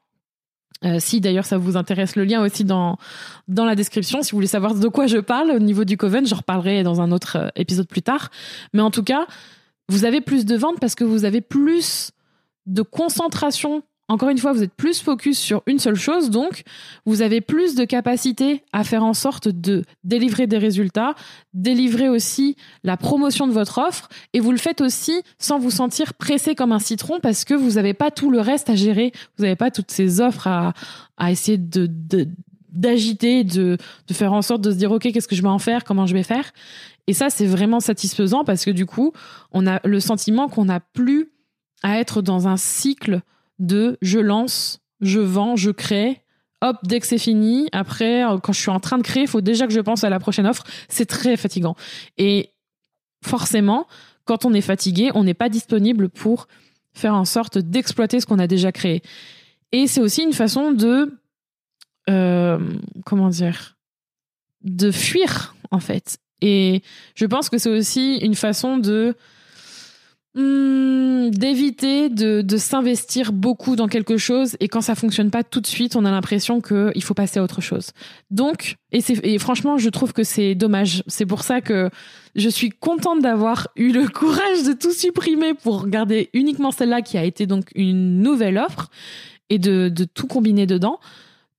Euh, 0.83 0.97
si 0.99 1.21
d'ailleurs 1.21 1.45
ça 1.45 1.57
vous 1.57 1.77
intéresse 1.77 2.15
le 2.15 2.25
lien 2.25 2.43
aussi 2.43 2.63
dans 2.63 2.97
dans 3.47 3.65
la 3.65 3.75
description. 3.75 4.21
Si 4.21 4.31
vous 4.31 4.37
voulez 4.37 4.47
savoir 4.47 4.75
de 4.75 4.87
quoi 4.87 5.07
je 5.07 5.17
parle 5.17 5.51
au 5.51 5.59
niveau 5.59 5.83
du 5.83 5.97
coven 5.97 6.27
j'en 6.27 6.37
reparlerai 6.37 6.83
dans 6.83 7.01
un 7.01 7.11
autre 7.11 7.51
épisode 7.55 7.87
plus 7.87 8.01
tard. 8.01 8.29
Mais 8.73 8.81
en 8.81 8.91
tout 8.91 9.03
cas 9.03 9.25
vous 9.89 10.05
avez 10.05 10.21
plus 10.21 10.45
de 10.45 10.55
ventes 10.55 10.79
parce 10.79 10.95
que 10.95 11.03
vous 11.03 11.25
avez 11.25 11.41
plus 11.41 12.11
de 12.65 12.81
concentration 12.81 13.83
encore 14.07 14.29
une 14.29 14.37
fois, 14.37 14.53
vous 14.53 14.61
êtes 14.61 14.73
plus 14.73 15.01
focus 15.01 15.39
sur 15.39 15.63
une 15.65 15.79
seule 15.79 15.95
chose, 15.95 16.29
donc 16.29 16.63
vous 17.05 17.23
avez 17.23 17.41
plus 17.41 17.73
de 17.73 17.85
capacité 17.85 18.63
à 18.71 18.83
faire 18.83 19.03
en 19.03 19.15
sorte 19.15 19.47
de 19.47 19.83
délivrer 20.03 20.45
des 20.45 20.59
résultats, 20.59 21.15
délivrer 21.53 22.07
aussi 22.07 22.55
la 22.83 22.97
promotion 22.97 23.47
de 23.47 23.51
votre 23.51 23.79
offre, 23.79 24.07
et 24.33 24.39
vous 24.39 24.51
le 24.51 24.57
faites 24.57 24.81
aussi 24.81 25.23
sans 25.39 25.57
vous 25.57 25.71
sentir 25.71 26.13
pressé 26.13 26.53
comme 26.53 26.71
un 26.71 26.79
citron 26.79 27.19
parce 27.19 27.45
que 27.45 27.55
vous 27.55 27.71
n'avez 27.71 27.95
pas 27.95 28.11
tout 28.11 28.29
le 28.29 28.39
reste 28.39 28.69
à 28.69 28.75
gérer, 28.75 29.11
vous 29.37 29.43
n'avez 29.43 29.55
pas 29.55 29.71
toutes 29.71 29.89
ces 29.89 30.21
offres 30.21 30.47
à, 30.47 30.73
à 31.17 31.31
essayer 31.31 31.57
de, 31.57 31.89
d'agiter, 32.71 33.43
de, 33.43 33.77
de 34.07 34.13
faire 34.13 34.33
en 34.33 34.43
sorte 34.43 34.61
de 34.61 34.69
se 34.69 34.75
dire 34.75 34.91
ok 34.91 35.01
qu'est-ce 35.01 35.27
que 35.27 35.35
je 35.35 35.41
vais 35.41 35.47
en 35.47 35.59
faire, 35.59 35.83
comment 35.83 36.05
je 36.05 36.13
vais 36.13 36.23
faire? 36.23 36.51
Et 37.07 37.13
ça 37.13 37.31
c'est 37.31 37.47
vraiment 37.47 37.79
satisfaisant 37.79 38.43
parce 38.43 38.65
que 38.65 38.71
du 38.71 38.85
coup 38.85 39.13
on 39.51 39.65
a 39.65 39.79
le 39.83 39.99
sentiment 39.99 40.47
qu'on 40.47 40.65
n'a 40.65 40.79
plus 40.79 41.31
à 41.81 41.99
être 41.99 42.21
dans 42.21 42.47
un 42.47 42.57
cycle 42.57 43.21
de 43.59 43.97
je 44.01 44.19
lance, 44.19 44.81
je 45.01 45.19
vends, 45.19 45.55
je 45.55 45.71
crée. 45.71 46.21
Hop, 46.61 46.77
dès 46.83 46.99
que 46.99 47.07
c'est 47.07 47.17
fini, 47.17 47.67
après, 47.71 48.23
quand 48.41 48.53
je 48.53 48.59
suis 48.59 48.71
en 48.71 48.79
train 48.79 48.97
de 48.97 49.03
créer, 49.03 49.23
il 49.23 49.29
faut 49.29 49.41
déjà 49.41 49.67
que 49.67 49.73
je 49.73 49.79
pense 49.81 50.03
à 50.03 50.09
la 50.09 50.19
prochaine 50.19 50.47
offre. 50.47 50.63
C'est 50.89 51.05
très 51.05 51.37
fatigant. 51.37 51.75
Et 52.17 52.51
forcément, 53.23 53.87
quand 54.23 54.45
on 54.45 54.53
est 54.53 54.61
fatigué, 54.61 55.11
on 55.13 55.23
n'est 55.23 55.33
pas 55.33 55.49
disponible 55.49 56.09
pour 56.09 56.47
faire 56.93 57.13
en 57.13 57.25
sorte 57.25 57.57
d'exploiter 57.57 58.19
ce 58.19 58.25
qu'on 58.25 58.39
a 58.39 58.47
déjà 58.47 58.71
créé. 58.71 59.01
Et 59.71 59.87
c'est 59.87 60.01
aussi 60.01 60.23
une 60.23 60.33
façon 60.33 60.71
de, 60.71 61.17
euh, 62.09 62.59
comment 63.05 63.29
dire, 63.29 63.75
de 64.63 64.91
fuir 64.91 65.55
en 65.71 65.79
fait. 65.79 66.17
Et 66.41 66.81
je 67.15 67.25
pense 67.25 67.49
que 67.49 67.57
c'est 67.57 67.69
aussi 67.69 68.17
une 68.17 68.35
façon 68.35 68.77
de 68.77 69.15
hmm, 70.35 71.29
d'éviter 71.29 72.09
de, 72.09 72.41
de 72.41 72.57
s'investir 72.57 73.33
beaucoup 73.33 73.75
dans 73.75 73.87
quelque 73.87 74.17
chose 74.17 74.55
et 74.59 74.67
quand 74.67 74.81
ça 74.81 74.95
fonctionne 74.95 75.31
pas 75.31 75.43
tout 75.43 75.61
de 75.61 75.67
suite, 75.67 75.95
on 75.95 76.05
a 76.05 76.11
l'impression 76.11 76.61
qu'il 76.61 77.03
faut 77.03 77.13
passer 77.13 77.39
à 77.39 77.43
autre 77.43 77.61
chose. 77.61 77.91
Donc, 78.31 78.75
et, 78.91 79.01
et 79.23 79.39
franchement, 79.39 79.77
je 79.77 79.89
trouve 79.89 80.13
que 80.13 80.23
c'est 80.23 80.55
dommage. 80.55 81.03
C'est 81.07 81.25
pour 81.25 81.43
ça 81.43 81.61
que 81.61 81.89
je 82.35 82.49
suis 82.49 82.69
contente 82.69 83.21
d'avoir 83.21 83.69
eu 83.75 83.91
le 83.91 84.07
courage 84.13 84.63
de 84.63 84.73
tout 84.73 84.91
supprimer 84.91 85.53
pour 85.53 85.87
garder 85.87 86.29
uniquement 86.33 86.71
celle-là 86.71 87.01
qui 87.01 87.17
a 87.17 87.23
été 87.23 87.47
donc 87.47 87.69
une 87.75 88.19
nouvelle 88.21 88.57
offre 88.57 88.89
et 89.49 89.59
de, 89.59 89.89
de 89.89 90.03
tout 90.05 90.27
combiner 90.27 90.65
dedans. 90.65 90.99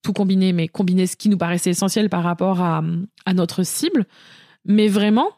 Tout 0.02 0.12
combiner, 0.12 0.52
mais 0.52 0.68
combiner 0.68 1.06
ce 1.06 1.16
qui 1.16 1.28
nous 1.28 1.38
paraissait 1.38 1.71
essentiel 1.71 2.09
par 2.09 2.23
rapport 2.23 2.61
à, 2.61 2.83
à 3.25 3.35
notre 3.35 3.64
cible. 3.64 4.06
Mais 4.64 4.87
vraiment, 4.87 5.30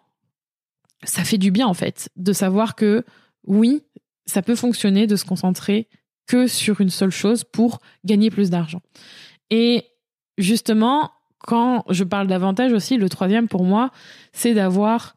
ça 1.05 1.25
fait 1.25 1.39
du 1.39 1.51
bien 1.51 1.67
en 1.67 1.75
fait 1.75 2.11
de 2.17 2.33
savoir 2.33 2.75
que 2.75 3.05
oui, 3.49 3.83
ça 4.27 4.43
peut 4.43 4.55
fonctionner 4.55 5.07
de 5.07 5.17
se 5.17 5.25
concentrer 5.25 5.89
que 6.27 6.47
sur 6.47 6.81
une 6.81 6.91
seule 6.91 7.11
chose 7.11 7.43
pour 7.43 7.81
gagner 8.05 8.31
plus 8.31 8.51
d'argent. 8.51 8.83
Et 9.51 9.85
justement, 10.37 11.11
quand 11.39 11.85
je 11.89 12.05
parle 12.05 12.27
d'avantage 12.27 12.73
aussi, 12.73 12.97
le 12.97 13.09
troisième 13.09 13.49
pour 13.49 13.65
moi, 13.65 13.91
c'est 14.33 14.55
d'avoir 14.55 15.17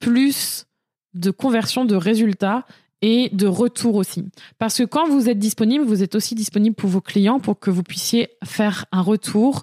plus 0.00 0.66
de 1.14 1.30
conversion 1.30 1.84
de 1.84 1.94
résultats 1.94 2.66
et 3.00 3.28
de 3.32 3.46
retour 3.46 3.94
aussi. 3.94 4.24
Parce 4.58 4.78
que 4.78 4.82
quand 4.82 5.08
vous 5.08 5.28
êtes 5.28 5.38
disponible, 5.38 5.84
vous 5.84 6.02
êtes 6.02 6.16
aussi 6.16 6.34
disponible 6.34 6.74
pour 6.74 6.90
vos 6.90 7.00
clients 7.00 7.38
pour 7.38 7.60
que 7.60 7.70
vous 7.70 7.84
puissiez 7.84 8.30
faire 8.44 8.86
un 8.90 9.02
retour, 9.02 9.62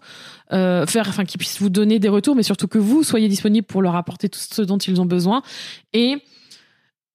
euh, 0.53 0.85
faire, 0.85 1.09
enfin, 1.09 1.25
qu'ils 1.25 1.39
puissent 1.39 1.59
vous 1.59 1.69
donner 1.69 1.99
des 1.99 2.07
retours, 2.07 2.35
mais 2.35 2.43
surtout 2.43 2.69
que 2.69 2.77
vous 2.77 3.03
soyez 3.03 3.27
disponible 3.27 3.67
pour 3.67 3.81
leur 3.81 3.95
apporter 3.95 4.29
tout 4.29 4.39
ce 4.39 4.61
dont 4.61 4.77
ils 4.77 5.01
ont 5.01 5.05
besoin. 5.05 5.41
Et 5.91 6.21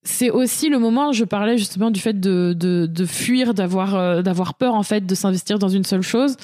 c'est 0.02 0.30
aussi 0.30 0.68
le 0.68 0.78
moment, 0.78 1.12
je 1.12 1.24
parlais 1.24 1.58
justement 1.58 1.90
du 1.90 2.00
fait 2.00 2.18
de, 2.18 2.54
de, 2.56 2.86
de 2.86 3.04
fuir, 3.04 3.52
d'avoir, 3.52 3.94
euh, 3.94 4.22
d'avoir 4.22 4.54
peur, 4.54 4.74
en 4.74 4.82
fait, 4.82 5.04
de 5.04 5.14
s'investir 5.14 5.58
dans 5.58 5.68
une 5.68 5.84
seule 5.84 6.02
chose. 6.02 6.36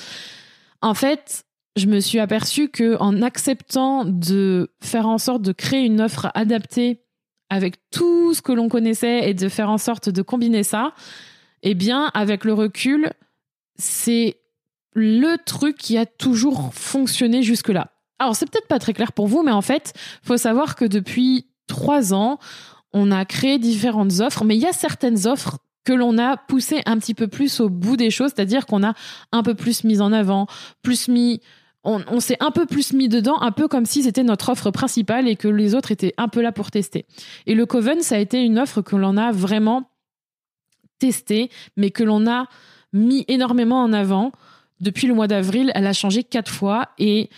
En 0.82 0.94
fait, 0.94 1.44
je 1.76 1.86
me 1.86 2.00
suis 2.00 2.18
aperçue 2.18 2.68
que 2.68 2.96
en 2.98 3.22
acceptant 3.22 4.04
de 4.04 4.70
faire 4.82 5.06
en 5.06 5.18
sorte 5.18 5.42
de 5.42 5.52
créer 5.52 5.84
une 5.84 6.00
offre 6.00 6.30
adaptée 6.34 7.00
avec 7.48 7.76
tout 7.90 8.34
ce 8.34 8.42
que 8.42 8.52
l'on 8.52 8.68
connaissait 8.68 9.28
et 9.28 9.34
de 9.34 9.48
faire 9.48 9.70
en 9.70 9.78
sorte 9.78 10.08
de 10.08 10.22
combiner 10.22 10.62
ça, 10.62 10.92
eh 11.62 11.74
bien, 11.74 12.10
avec 12.12 12.44
le 12.44 12.52
recul, 12.52 13.10
c'est 13.76 14.36
le 14.92 15.36
truc 15.44 15.76
qui 15.76 15.96
a 15.96 16.06
toujours 16.06 16.74
fonctionné 16.74 17.42
jusque-là. 17.42 17.90
Alors, 18.18 18.34
c'est 18.34 18.50
peut-être 18.50 18.68
pas 18.68 18.78
très 18.78 18.94
clair 18.94 19.12
pour 19.12 19.26
vous, 19.26 19.42
mais 19.42 19.52
en 19.52 19.62
fait, 19.62 19.92
faut 20.22 20.38
savoir 20.38 20.74
que 20.74 20.84
depuis 20.84 21.46
trois 21.66 22.14
ans, 22.14 22.38
on 22.96 23.10
a 23.10 23.26
créé 23.26 23.58
différentes 23.58 24.20
offres, 24.20 24.42
mais 24.44 24.56
il 24.56 24.62
y 24.62 24.66
a 24.66 24.72
certaines 24.72 25.26
offres 25.26 25.58
que 25.84 25.92
l'on 25.92 26.16
a 26.16 26.38
poussées 26.38 26.80
un 26.86 26.98
petit 26.98 27.12
peu 27.12 27.28
plus 27.28 27.60
au 27.60 27.68
bout 27.68 27.96
des 27.96 28.10
choses, 28.10 28.32
c'est-à-dire 28.34 28.64
qu'on 28.64 28.82
a 28.82 28.94
un 29.32 29.42
peu 29.42 29.54
plus 29.54 29.84
mis 29.84 30.00
en 30.00 30.12
avant, 30.12 30.46
plus 30.82 31.08
mis 31.08 31.40
on, 31.84 32.18
s'est 32.18 32.38
un 32.40 32.50
peu 32.50 32.66
plus 32.66 32.92
mis 32.94 33.08
dedans, 33.08 33.40
un 33.40 33.52
peu 33.52 33.68
comme 33.68 33.86
si 33.86 34.02
c'était 34.02 34.24
notre 34.24 34.48
offre 34.48 34.72
principale 34.72 35.28
et 35.28 35.36
que 35.36 35.46
les 35.46 35.76
autres 35.76 35.92
étaient 35.92 36.14
un 36.16 36.26
peu 36.26 36.40
là 36.40 36.50
pour 36.50 36.72
tester. 36.72 37.06
Et 37.46 37.54
le 37.54 37.64
Coven, 37.64 38.00
ça 38.00 38.16
a 38.16 38.18
été 38.18 38.42
une 38.42 38.58
offre 38.58 38.82
que 38.82 38.96
l'on 38.96 39.16
a 39.16 39.30
vraiment 39.30 39.88
testée, 40.98 41.48
mais 41.76 41.92
que 41.92 42.02
l'on 42.02 42.26
a 42.26 42.48
mis 42.92 43.24
énormément 43.28 43.80
en 43.80 43.92
avant. 43.92 44.32
Depuis 44.80 45.06
le 45.06 45.14
mois 45.14 45.28
d'avril, 45.28 45.70
elle 45.76 45.86
a 45.86 45.92
changé 45.92 46.24
quatre 46.24 46.50
fois 46.50 46.88
et 46.98 47.30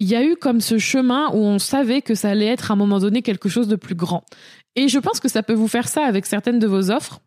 il 0.00 0.08
y 0.08 0.14
a 0.14 0.24
eu 0.24 0.36
comme 0.36 0.60
ce 0.60 0.78
chemin 0.78 1.28
où 1.30 1.38
on 1.38 1.58
savait 1.58 2.02
que 2.02 2.14
ça 2.14 2.30
allait 2.30 2.46
être 2.46 2.70
à 2.70 2.74
un 2.74 2.76
moment 2.76 2.98
donné 2.98 3.22
quelque 3.22 3.48
chose 3.48 3.68
de 3.68 3.76
plus 3.76 3.94
grand. 3.94 4.24
Et 4.78 4.86
je 4.86 5.00
pense 5.00 5.18
que 5.18 5.28
ça 5.28 5.42
peut 5.42 5.54
vous 5.54 5.66
faire 5.66 5.88
ça 5.88 6.04
avec 6.04 6.24
certaines 6.24 6.60
de 6.60 6.66
vos 6.68 6.92
offres 6.92 7.20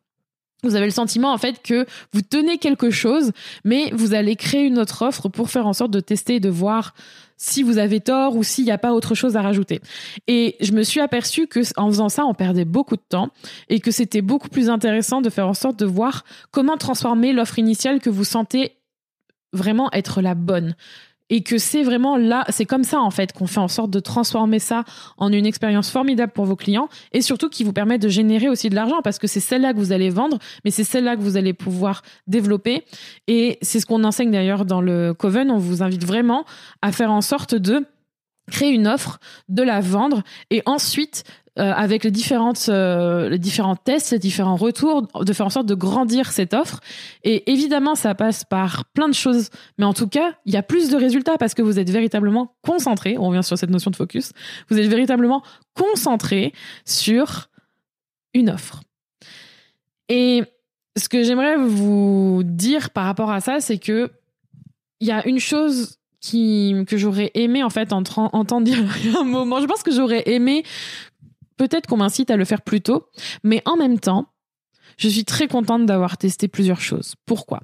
vous 0.63 0.75
avez 0.75 0.85
le 0.85 0.91
sentiment 0.91 1.33
en 1.33 1.37
fait 1.39 1.61
que 1.63 1.87
vous 2.13 2.21
tenez 2.21 2.59
quelque 2.59 2.91
chose, 2.91 3.31
mais 3.63 3.89
vous 3.93 4.13
allez 4.13 4.35
créer 4.35 4.63
une 4.63 4.77
autre 4.77 5.03
offre 5.03 5.27
pour 5.27 5.49
faire 5.49 5.65
en 5.65 5.73
sorte 5.73 5.89
de 5.89 5.99
tester 5.99 6.35
et 6.35 6.39
de 6.39 6.49
voir 6.49 6.93
si 7.35 7.63
vous 7.63 7.79
avez 7.79 7.99
tort 7.99 8.35
ou 8.35 8.43
s'il 8.43 8.65
n'y 8.65 8.71
a 8.71 8.77
pas 8.77 8.93
autre 8.93 9.15
chose 9.15 9.35
à 9.35 9.41
rajouter. 9.41 9.81
Et 10.27 10.57
je 10.61 10.73
me 10.73 10.83
suis 10.83 10.99
aperçue 10.99 11.47
que 11.47 11.61
en 11.77 11.87
faisant 11.87 12.09
ça, 12.09 12.25
on 12.25 12.35
perdait 12.35 12.65
beaucoup 12.65 12.95
de 12.95 13.01
temps 13.09 13.29
et 13.69 13.79
que 13.79 13.89
c'était 13.89 14.21
beaucoup 14.21 14.49
plus 14.49 14.69
intéressant 14.69 15.21
de 15.21 15.31
faire 15.31 15.47
en 15.47 15.55
sorte 15.55 15.79
de 15.79 15.85
voir 15.87 16.23
comment 16.51 16.77
transformer 16.77 17.33
l'offre 17.33 17.57
initiale 17.57 17.99
que 17.99 18.11
vous 18.11 18.23
sentez 18.23 18.77
vraiment 19.53 19.91
être 19.93 20.21
la 20.21 20.35
bonne 20.35 20.75
et 21.31 21.41
que 21.41 21.57
c'est 21.57 21.81
vraiment 21.81 22.17
là, 22.17 22.45
c'est 22.49 22.65
comme 22.65 22.83
ça 22.83 22.99
en 22.99 23.09
fait 23.09 23.33
qu'on 23.33 23.47
fait 23.47 23.59
en 23.59 23.69
sorte 23.69 23.89
de 23.89 23.99
transformer 23.99 24.59
ça 24.59 24.83
en 25.17 25.31
une 25.31 25.47
expérience 25.47 25.89
formidable 25.89 26.33
pour 26.33 26.45
vos 26.45 26.57
clients 26.57 26.89
et 27.13 27.21
surtout 27.21 27.49
qui 27.49 27.63
vous 27.63 27.73
permet 27.73 27.97
de 27.97 28.09
générer 28.09 28.49
aussi 28.49 28.69
de 28.69 28.75
l'argent 28.75 29.01
parce 29.01 29.17
que 29.17 29.27
c'est 29.27 29.39
celle-là 29.39 29.73
que 29.73 29.79
vous 29.79 29.93
allez 29.93 30.09
vendre, 30.09 30.37
mais 30.63 30.71
c'est 30.71 30.83
celle-là 30.83 31.15
que 31.15 31.21
vous 31.21 31.37
allez 31.37 31.53
pouvoir 31.53 32.03
développer 32.27 32.83
et 33.27 33.57
c'est 33.61 33.79
ce 33.79 33.85
qu'on 33.85 34.03
enseigne 34.03 34.29
d'ailleurs 34.29 34.65
dans 34.65 34.81
le 34.81 35.13
Coven. 35.13 35.49
On 35.49 35.57
vous 35.57 35.81
invite 35.81 36.05
vraiment 36.05 36.45
à 36.81 36.91
faire 36.91 37.11
en 37.11 37.21
sorte 37.21 37.55
de 37.55 37.85
créer 38.49 38.71
une 38.71 38.87
offre, 38.87 39.19
de 39.49 39.63
la 39.63 39.79
vendre 39.79 40.23
et 40.49 40.61
ensuite 40.65 41.23
euh, 41.59 41.73
avec 41.73 42.05
les 42.05 42.11
différentes 42.11 42.69
euh, 42.69 43.27
les 43.27 43.37
différents 43.37 43.75
tests, 43.75 44.11
les 44.11 44.19
différents 44.19 44.55
retours, 44.55 45.05
de 45.21 45.33
faire 45.33 45.45
en 45.45 45.49
sorte 45.49 45.65
de 45.65 45.75
grandir 45.75 46.31
cette 46.31 46.53
offre. 46.53 46.79
Et 47.25 47.51
évidemment, 47.51 47.95
ça 47.95 48.15
passe 48.15 48.45
par 48.45 48.85
plein 48.85 49.09
de 49.09 49.13
choses, 49.13 49.49
mais 49.77 49.83
en 49.83 49.93
tout 49.93 50.07
cas, 50.07 50.31
il 50.45 50.53
y 50.53 50.57
a 50.57 50.63
plus 50.63 50.89
de 50.89 50.95
résultats 50.95 51.37
parce 51.37 51.53
que 51.53 51.61
vous 51.61 51.77
êtes 51.77 51.89
véritablement 51.89 52.55
concentré. 52.61 53.17
On 53.17 53.27
revient 53.27 53.43
sur 53.43 53.57
cette 53.57 53.69
notion 53.69 53.91
de 53.91 53.97
focus. 53.97 54.31
Vous 54.69 54.79
êtes 54.79 54.87
véritablement 54.87 55.43
concentré 55.75 56.53
sur 56.85 57.49
une 58.33 58.49
offre. 58.49 58.81
Et 60.07 60.43
ce 60.95 61.09
que 61.09 61.21
j'aimerais 61.21 61.57
vous 61.57 62.43
dire 62.45 62.91
par 62.91 63.03
rapport 63.03 63.29
à 63.29 63.41
ça, 63.41 63.59
c'est 63.59 63.77
que 63.77 64.09
il 65.01 65.07
y 65.07 65.11
a 65.11 65.27
une 65.27 65.39
chose 65.39 65.97
que 66.21 66.97
j'aurais 66.97 67.31
aimé 67.33 67.63
en 67.63 67.69
fait 67.69 67.93
entendre 67.93 68.31
un 69.17 69.23
moment. 69.23 69.59
Je 69.61 69.65
pense 69.65 69.83
que 69.83 69.91
j'aurais 69.91 70.23
aimé 70.27 70.63
peut-être 71.57 71.87
qu'on 71.87 71.97
m'incite 71.97 72.31
à 72.31 72.37
le 72.37 72.45
faire 72.45 72.61
plus 72.61 72.81
tôt, 72.81 73.07
mais 73.43 73.61
en 73.65 73.75
même 73.75 73.99
temps, 73.99 74.27
je 74.97 75.07
suis 75.07 75.25
très 75.25 75.47
contente 75.47 75.85
d'avoir 75.85 76.17
testé 76.17 76.47
plusieurs 76.47 76.81
choses. 76.81 77.15
Pourquoi? 77.25 77.61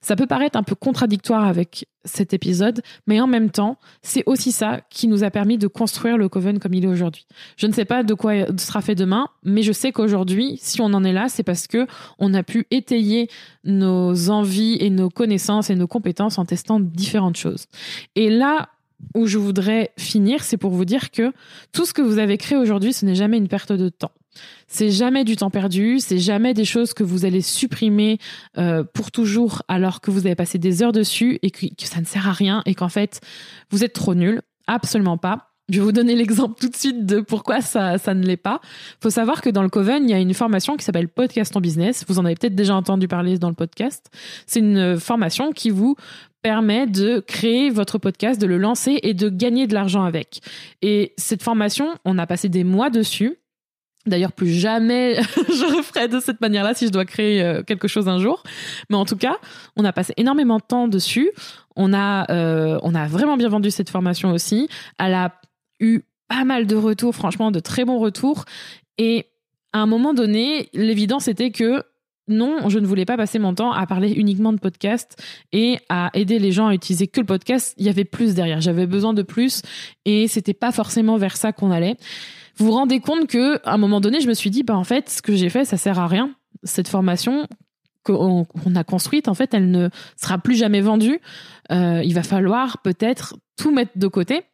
Ça 0.00 0.16
peut 0.16 0.26
paraître 0.26 0.58
un 0.58 0.62
peu 0.62 0.74
contradictoire 0.74 1.44
avec 1.44 1.86
cet 2.04 2.32
épisode, 2.32 2.82
mais 3.06 3.20
en 3.20 3.26
même 3.26 3.50
temps, 3.50 3.78
c'est 4.02 4.22
aussi 4.26 4.52
ça 4.52 4.80
qui 4.90 5.08
nous 5.08 5.24
a 5.24 5.30
permis 5.30 5.58
de 5.58 5.66
construire 5.66 6.16
le 6.16 6.28
Coven 6.28 6.58
comme 6.58 6.74
il 6.74 6.84
est 6.84 6.88
aujourd'hui. 6.88 7.26
Je 7.56 7.66
ne 7.66 7.72
sais 7.72 7.84
pas 7.84 8.02
de 8.02 8.14
quoi 8.14 8.32
sera 8.58 8.80
fait 8.80 8.94
demain, 8.94 9.28
mais 9.42 9.62
je 9.62 9.72
sais 9.72 9.92
qu'aujourd'hui, 9.92 10.58
si 10.60 10.80
on 10.80 10.86
en 10.86 11.04
est 11.04 11.12
là, 11.12 11.28
c'est 11.28 11.42
parce 11.42 11.66
que 11.66 11.86
on 12.18 12.32
a 12.34 12.42
pu 12.42 12.66
étayer 12.70 13.28
nos 13.64 14.30
envies 14.30 14.76
et 14.80 14.90
nos 14.90 15.10
connaissances 15.10 15.70
et 15.70 15.74
nos 15.74 15.88
compétences 15.88 16.38
en 16.38 16.44
testant 16.44 16.80
différentes 16.80 17.36
choses. 17.36 17.66
Et 18.14 18.30
là, 18.30 18.68
où 19.14 19.26
je 19.26 19.38
voudrais 19.38 19.92
finir, 19.98 20.42
c'est 20.42 20.56
pour 20.56 20.70
vous 20.70 20.84
dire 20.84 21.10
que 21.10 21.32
tout 21.72 21.84
ce 21.84 21.92
que 21.92 22.02
vous 22.02 22.18
avez 22.18 22.38
créé 22.38 22.56
aujourd'hui, 22.56 22.92
ce 22.92 23.04
n'est 23.04 23.14
jamais 23.14 23.36
une 23.36 23.48
perte 23.48 23.72
de 23.72 23.88
temps. 23.88 24.12
C'est 24.68 24.90
jamais 24.90 25.24
du 25.24 25.36
temps 25.36 25.50
perdu, 25.50 26.00
c'est 26.00 26.18
jamais 26.18 26.54
des 26.54 26.64
choses 26.64 26.94
que 26.94 27.04
vous 27.04 27.24
allez 27.24 27.40
supprimer 27.40 28.18
euh, 28.58 28.84
pour 28.84 29.10
toujours 29.10 29.62
alors 29.68 30.00
que 30.00 30.10
vous 30.10 30.26
avez 30.26 30.34
passé 30.34 30.58
des 30.58 30.82
heures 30.82 30.92
dessus 30.92 31.38
et 31.42 31.50
que, 31.50 31.66
ça 31.78 32.00
ne 32.00 32.06
sert 32.06 32.28
à 32.28 32.32
rien 32.32 32.62
et 32.66 32.74
qu'en 32.74 32.88
fait 32.88 33.20
vous 33.70 33.84
êtes 33.84 33.92
trop 33.92 34.14
nul. 34.14 34.42
Absolument 34.66 35.18
pas. 35.18 35.50
Je 35.68 35.78
vais 35.78 35.84
vous 35.84 35.92
donner 35.92 36.14
l'exemple 36.16 36.58
tout 36.60 36.68
de 36.68 36.76
suite 36.76 37.06
de 37.06 37.20
pourquoi 37.20 37.60
ça, 37.60 37.98
ça 37.98 38.14
ne 38.14 38.24
l'est 38.24 38.36
pas. 38.36 38.60
Il 38.62 39.02
faut 39.02 39.10
savoir 39.10 39.42
que 39.42 39.50
dans 39.50 39.62
le 39.62 39.68
Coven, 39.68 40.04
il 40.04 40.10
y 40.10 40.14
a 40.14 40.18
une 40.18 40.34
formation 40.34 40.76
qui 40.76 40.84
s'appelle 40.84 41.08
Podcast 41.08 41.56
en 41.56 41.60
business. 41.60 42.04
Vous 42.08 42.18
en 42.18 42.24
avez 42.24 42.34
peut-être 42.34 42.54
déjà 42.54 42.74
entendu 42.74 43.08
parler 43.08 43.38
dans 43.38 43.48
le 43.48 43.54
podcast. 43.54 44.10
C'est 44.46 44.60
une 44.60 44.98
formation 44.98 45.52
qui 45.52 45.70
vous 45.70 45.96
permet 46.42 46.86
de 46.86 47.18
créer 47.18 47.70
votre 47.70 47.98
podcast, 47.98 48.40
de 48.40 48.46
le 48.46 48.56
lancer 48.56 49.00
et 49.02 49.14
de 49.14 49.28
gagner 49.28 49.66
de 49.66 49.74
l'argent 49.74 50.04
avec. 50.04 50.40
Et 50.80 51.12
cette 51.16 51.42
formation, 51.42 51.88
on 52.04 52.18
a 52.18 52.26
passé 52.28 52.48
des 52.48 52.62
mois 52.62 52.88
dessus. 52.88 53.36
D'ailleurs, 54.06 54.32
plus 54.32 54.50
jamais 54.50 55.16
je 55.34 55.76
referai 55.76 56.08
de 56.08 56.20
cette 56.20 56.40
manière-là 56.40 56.74
si 56.74 56.86
je 56.86 56.92
dois 56.92 57.04
créer 57.04 57.42
euh, 57.42 57.62
quelque 57.62 57.88
chose 57.88 58.08
un 58.08 58.18
jour. 58.18 58.42
Mais 58.90 58.96
en 58.96 59.04
tout 59.04 59.16
cas, 59.16 59.36
on 59.76 59.84
a 59.84 59.92
passé 59.92 60.14
énormément 60.16 60.58
de 60.58 60.62
temps 60.62 60.88
dessus. 60.88 61.30
On 61.74 61.92
a, 61.92 62.30
euh, 62.30 62.78
on 62.82 62.94
a 62.94 63.06
vraiment 63.06 63.36
bien 63.36 63.48
vendu 63.48 63.70
cette 63.70 63.90
formation 63.90 64.30
aussi. 64.32 64.68
Elle 64.98 65.14
a 65.14 65.34
eu 65.80 66.00
pas 66.28 66.44
mal 66.44 66.66
de 66.66 66.76
retours, 66.76 67.14
franchement, 67.14 67.50
de 67.50 67.60
très 67.60 67.84
bons 67.84 67.98
retours. 67.98 68.44
Et 68.98 69.26
à 69.72 69.78
un 69.78 69.86
moment 69.86 70.14
donné, 70.14 70.68
l'évidence 70.72 71.28
était 71.28 71.50
que 71.50 71.82
non, 72.28 72.68
je 72.68 72.78
ne 72.78 72.86
voulais 72.86 73.04
pas 73.04 73.16
passer 73.16 73.38
mon 73.38 73.54
temps 73.54 73.72
à 73.72 73.86
parler 73.86 74.10
uniquement 74.10 74.52
de 74.52 74.58
podcast 74.58 75.22
et 75.52 75.78
à 75.88 76.10
aider 76.14 76.38
les 76.40 76.50
gens 76.50 76.66
à 76.66 76.74
utiliser 76.74 77.06
que 77.06 77.20
le 77.20 77.26
podcast. 77.26 77.74
Il 77.78 77.86
y 77.86 77.88
avait 77.88 78.04
plus 78.04 78.34
derrière. 78.34 78.60
J'avais 78.60 78.86
besoin 78.86 79.14
de 79.14 79.22
plus 79.22 79.62
et 80.04 80.26
c'était 80.26 80.54
pas 80.54 80.72
forcément 80.72 81.18
vers 81.18 81.36
ça 81.36 81.52
qu'on 81.52 81.70
allait. 81.70 81.96
Vous 82.56 82.66
vous 82.66 82.72
rendez 82.72 83.00
compte 83.00 83.26
que, 83.26 83.60
à 83.66 83.74
un 83.74 83.76
moment 83.76 84.00
donné, 84.00 84.20
je 84.20 84.28
me 84.28 84.34
suis 84.34 84.50
dit, 84.50 84.62
bah, 84.62 84.76
en 84.76 84.84
fait, 84.84 85.10
ce 85.10 85.22
que 85.22 85.34
j'ai 85.34 85.50
fait, 85.50 85.64
ça 85.64 85.76
sert 85.76 85.98
à 85.98 86.06
rien. 86.06 86.34
Cette 86.62 86.88
formation 86.88 87.46
qu'on 88.02 88.46
a 88.74 88.84
construite, 88.84 89.28
en 89.28 89.34
fait, 89.34 89.52
elle 89.52 89.70
ne 89.70 89.88
sera 90.16 90.38
plus 90.38 90.54
jamais 90.54 90.80
vendue. 90.80 91.20
Euh, 91.72 92.02
il 92.04 92.14
va 92.14 92.22
falloir 92.22 92.78
peut-être 92.82 93.36
tout 93.56 93.72
mettre 93.72 93.92
de 93.96 94.06
côté. 94.06 94.44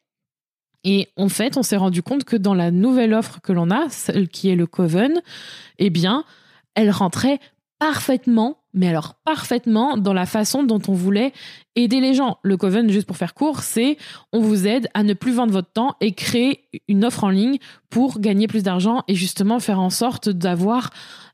Et 0.85 1.09
en 1.17 1.29
fait, 1.29 1.57
on 1.57 1.63
s'est 1.63 1.77
rendu 1.77 2.03
compte 2.03 2.25
que 2.25 2.37
dans 2.37 2.55
la 2.55 2.71
nouvelle 2.71 3.15
offre 3.15 3.41
que 3.41 3.53
l'on 3.53 3.71
a, 3.71 3.89
celle 3.89 4.29
qui 4.29 4.49
est 4.49 4.57
le 4.57 4.67
Coven, 4.67 5.21
eh 5.79 5.91
bien, 5.91 6.25
elle 6.75 6.91
rentrait 6.91 7.39
parfaitement, 7.83 8.59
mais 8.75 8.87
alors 8.87 9.15
parfaitement 9.25 9.97
dans 9.97 10.13
la 10.13 10.25
façon 10.25 10.63
dont 10.63 10.81
on 10.87 10.93
voulait 10.93 11.33
aider 11.75 12.01
les 12.01 12.15
gens. 12.15 12.39
Le 12.45 12.57
Coven, 12.57 12.89
juste 12.89 13.09
pour 13.09 13.17
faire 13.17 13.35
court, 13.35 13.65
c'est 13.65 13.97
on 14.33 14.39
vous 14.39 14.69
aide 14.69 14.89
à 14.95 15.03
ne 15.03 15.15
plus 15.15 15.33
vendre 15.33 15.53
votre 15.53 15.73
temps 15.73 15.97
et 16.01 16.13
créer 16.13 16.69
une 16.87 17.05
offre 17.05 17.25
en 17.25 17.31
ligne 17.31 17.59
pour 17.91 18.21
gagner 18.21 18.47
plus 18.47 18.63
d'argent 18.63 19.03
et 19.09 19.17
justement 19.17 19.59
faire 19.59 19.81
en 19.81 19.91
sorte 19.91 20.29
d'avoir 20.29 20.91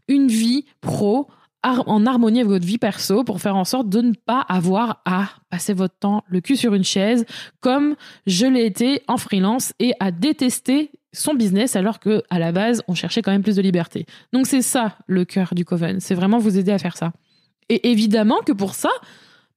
une 0.09 0.29
vie 0.29 0.65
pro 0.81 1.29
en 1.63 2.07
harmonie 2.07 2.41
avec 2.41 2.51
votre 2.51 2.67
vie 2.67 2.79
perso 2.79 3.25
pour 3.25 3.43
faire 3.43 3.57
en 3.57 3.65
sorte 3.65 3.91
de 3.91 4.01
ne 4.01 4.15
pas 4.15 4.41
avoir 4.41 5.03
à 5.05 5.29
passer 5.51 5.75
votre 5.75 5.99
temps 5.99 6.25
le 6.29 6.41
cul 6.41 6.57
sur 6.57 6.73
une 6.73 6.85
chaise 6.85 7.27
comme 7.61 7.95
je 8.27 8.47
l'ai 8.47 8.65
été 8.65 9.03
en 9.07 9.19
freelance 9.19 9.75
et 9.81 9.93
à 10.01 10.13
détester 10.13 10.93
son 11.13 11.35
business 11.35 11.77
alors 11.77 12.01
que 12.01 12.23
à 12.31 12.39
la 12.39 12.53
base 12.53 12.83
on 12.89 12.95
cherchait 12.95 13.23
quand 13.23 13.31
même 13.31 13.43
plus 13.43 13.57
de 13.57 13.63
liberté. 13.63 14.07
Donc 14.33 14.47
c'est 14.47 14.63
ça 14.63 14.97
le 15.07 15.25
cœur 15.25 15.55
du 15.55 15.65
Coven, 15.65 16.01
c'est 16.01 16.15
vraiment 16.15 16.39
vous 16.39 16.59
aider 16.59 16.73
à 16.73 16.79
faire 16.79 16.97
ça. 16.97 17.13
Et 17.69 17.91
évidemment 17.91 18.39
que 18.45 18.53
pour 18.53 18.75
ça, 18.75 18.91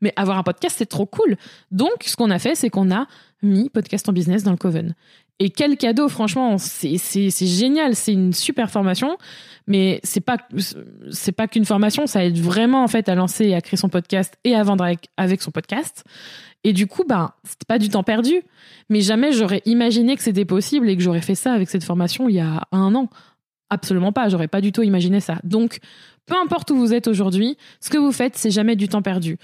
mais 0.02 0.14
avoir 0.16 0.38
un 0.38 0.44
podcast 0.44 0.76
c'est 0.78 0.86
trop 0.86 1.06
cool. 1.06 1.38
Donc 1.72 2.04
ce 2.06 2.16
qu'on 2.16 2.30
a 2.30 2.40
fait 2.40 2.56
c'est 2.56 2.70
qu'on 2.70 2.92
a 2.92 3.08
mis 3.42 3.70
podcast 3.70 4.08
en 4.10 4.14
business 4.14 4.44
dans 4.44 4.52
le 4.52 4.58
Coven. 4.58 4.96
Et 5.43 5.49
quel 5.49 5.75
cadeau, 5.75 6.08
franchement, 6.08 6.60
c'est 6.60 6.99
génial, 7.47 7.95
c'est 7.95 8.13
une 8.13 8.32
super 8.32 8.69
formation, 8.69 9.17
mais 9.65 9.99
c'est 10.04 10.21
pas 10.21 10.38
pas 11.36 11.47
qu'une 11.47 11.65
formation, 11.65 12.06
ça 12.06 12.23
aide 12.23 12.38
vraiment 12.38 12.84
en 12.84 12.88
fait 12.88 13.10
à 13.10 13.15
lancer 13.15 13.45
et 13.47 13.56
à 13.56 13.62
créer 13.62 13.75
son 13.75 13.89
podcast 13.89 14.38
et 14.43 14.54
à 14.54 14.62
vendre 14.62 14.84
avec, 14.84 15.10
avec 15.17 15.41
son 15.41 15.49
podcast. 15.49 16.04
Et 16.63 16.73
du 16.73 16.86
coup, 16.86 17.06
ben, 17.08 17.32
c'était 17.43 17.65
pas 17.67 17.80
du 17.80 17.89
temps 17.89 18.04
perdu. 18.04 18.43
Mais 18.91 19.01
jamais 19.01 19.32
j'aurais 19.32 19.63
imaginé 19.65 20.15
que 20.15 20.21
c'était 20.21 20.45
possible 20.45 20.88
et 20.88 20.95
que 20.95 21.01
j'aurais 21.01 21.21
fait 21.21 21.34
ça 21.34 21.54
avec 21.54 21.71
cette 21.71 21.84
formation 21.84 22.30
il 22.30 22.36
y 22.36 22.39
a 22.39 22.67
un 22.71 22.93
an. 22.93 23.10
Absolument 23.71 24.12
pas. 24.12 24.27
J'aurais 24.27 24.49
pas 24.49 24.60
du 24.60 24.73
tout 24.73 24.84
imaginé 24.84 25.21
ça. 25.21 25.39
Donc, 25.45 25.79
peu 26.25 26.36
importe 26.36 26.69
où 26.71 26.75
vous 26.75 26.93
êtes 26.93 27.07
aujourd'hui, 27.07 27.57
ce 27.79 27.89
que 27.89 27.97
vous 27.97 28.12
faites, 28.12 28.36
c'est 28.36 28.51
jamais 28.51 28.75
du 28.75 28.89
temps 28.89 29.01
perdu. 29.01 29.38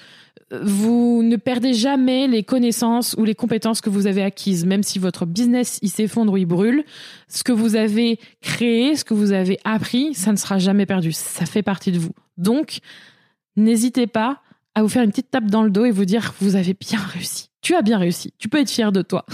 Vous 0.51 1.21
ne 1.23 1.37
perdez 1.37 1.73
jamais 1.73 2.27
les 2.27 2.43
connaissances 2.43 3.15
ou 3.17 3.23
les 3.23 3.35
compétences 3.35 3.79
que 3.79 3.89
vous 3.89 4.05
avez 4.05 4.21
acquises, 4.23 4.65
même 4.65 4.83
si 4.83 4.99
votre 4.99 5.25
business 5.25 5.79
il 5.81 5.89
s'effondre 5.89 6.33
ou 6.33 6.37
il 6.37 6.45
brûle. 6.45 6.83
Ce 7.29 7.45
que 7.45 7.53
vous 7.53 7.77
avez 7.77 8.19
créé, 8.41 8.97
ce 8.97 9.05
que 9.05 9.13
vous 9.13 9.31
avez 9.31 9.59
appris, 9.63 10.13
ça 10.13 10.33
ne 10.33 10.37
sera 10.37 10.59
jamais 10.59 10.85
perdu. 10.85 11.13
Ça 11.13 11.45
fait 11.45 11.63
partie 11.63 11.93
de 11.93 11.99
vous. 11.99 12.11
Donc, 12.37 12.79
n'hésitez 13.55 14.07
pas 14.07 14.41
à 14.75 14.81
vous 14.81 14.89
faire 14.89 15.03
une 15.03 15.11
petite 15.11 15.31
tape 15.31 15.45
dans 15.45 15.63
le 15.63 15.69
dos 15.69 15.85
et 15.85 15.91
vous 15.91 16.05
dire 16.05 16.33
vous 16.41 16.57
avez 16.57 16.73
bien 16.73 16.99
réussi. 16.99 17.49
Tu 17.61 17.75
as 17.75 17.81
bien 17.81 17.97
réussi. 17.97 18.33
Tu 18.39 18.49
peux 18.49 18.59
être 18.59 18.69
fier 18.69 18.91
de 18.91 19.01
toi. 19.01 19.25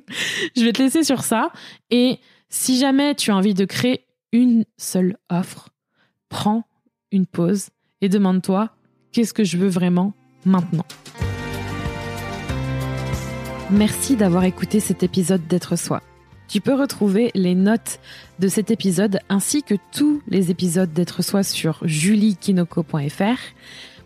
je 0.56 0.64
vais 0.64 0.72
te 0.72 0.82
laisser 0.82 1.04
sur 1.04 1.22
ça. 1.22 1.52
Et 1.90 2.18
si 2.48 2.78
jamais 2.78 3.14
tu 3.14 3.30
as 3.30 3.36
envie 3.36 3.54
de 3.54 3.66
créer 3.66 4.07
une 4.32 4.64
seule 4.76 5.16
offre, 5.30 5.70
prends 6.28 6.64
une 7.12 7.26
pause 7.26 7.70
et 8.00 8.08
demande-toi 8.08 8.70
qu'est-ce 9.12 9.34
que 9.34 9.44
je 9.44 9.56
veux 9.56 9.68
vraiment 9.68 10.12
maintenant? 10.44 10.84
Merci 13.70 14.16
d'avoir 14.16 14.44
écouté 14.44 14.80
cet 14.80 15.02
épisode 15.02 15.46
d'être 15.46 15.76
soi. 15.76 16.02
Tu 16.48 16.62
peux 16.62 16.74
retrouver 16.74 17.30
les 17.34 17.54
notes 17.54 18.00
de 18.38 18.48
cet 18.48 18.70
épisode 18.70 19.18
ainsi 19.28 19.62
que 19.62 19.74
tous 19.92 20.22
les 20.26 20.50
épisodes 20.50 20.92
d'être 20.92 21.22
soi 21.22 21.42
sur 21.42 21.78
juliekinoko.fr. 21.82 23.38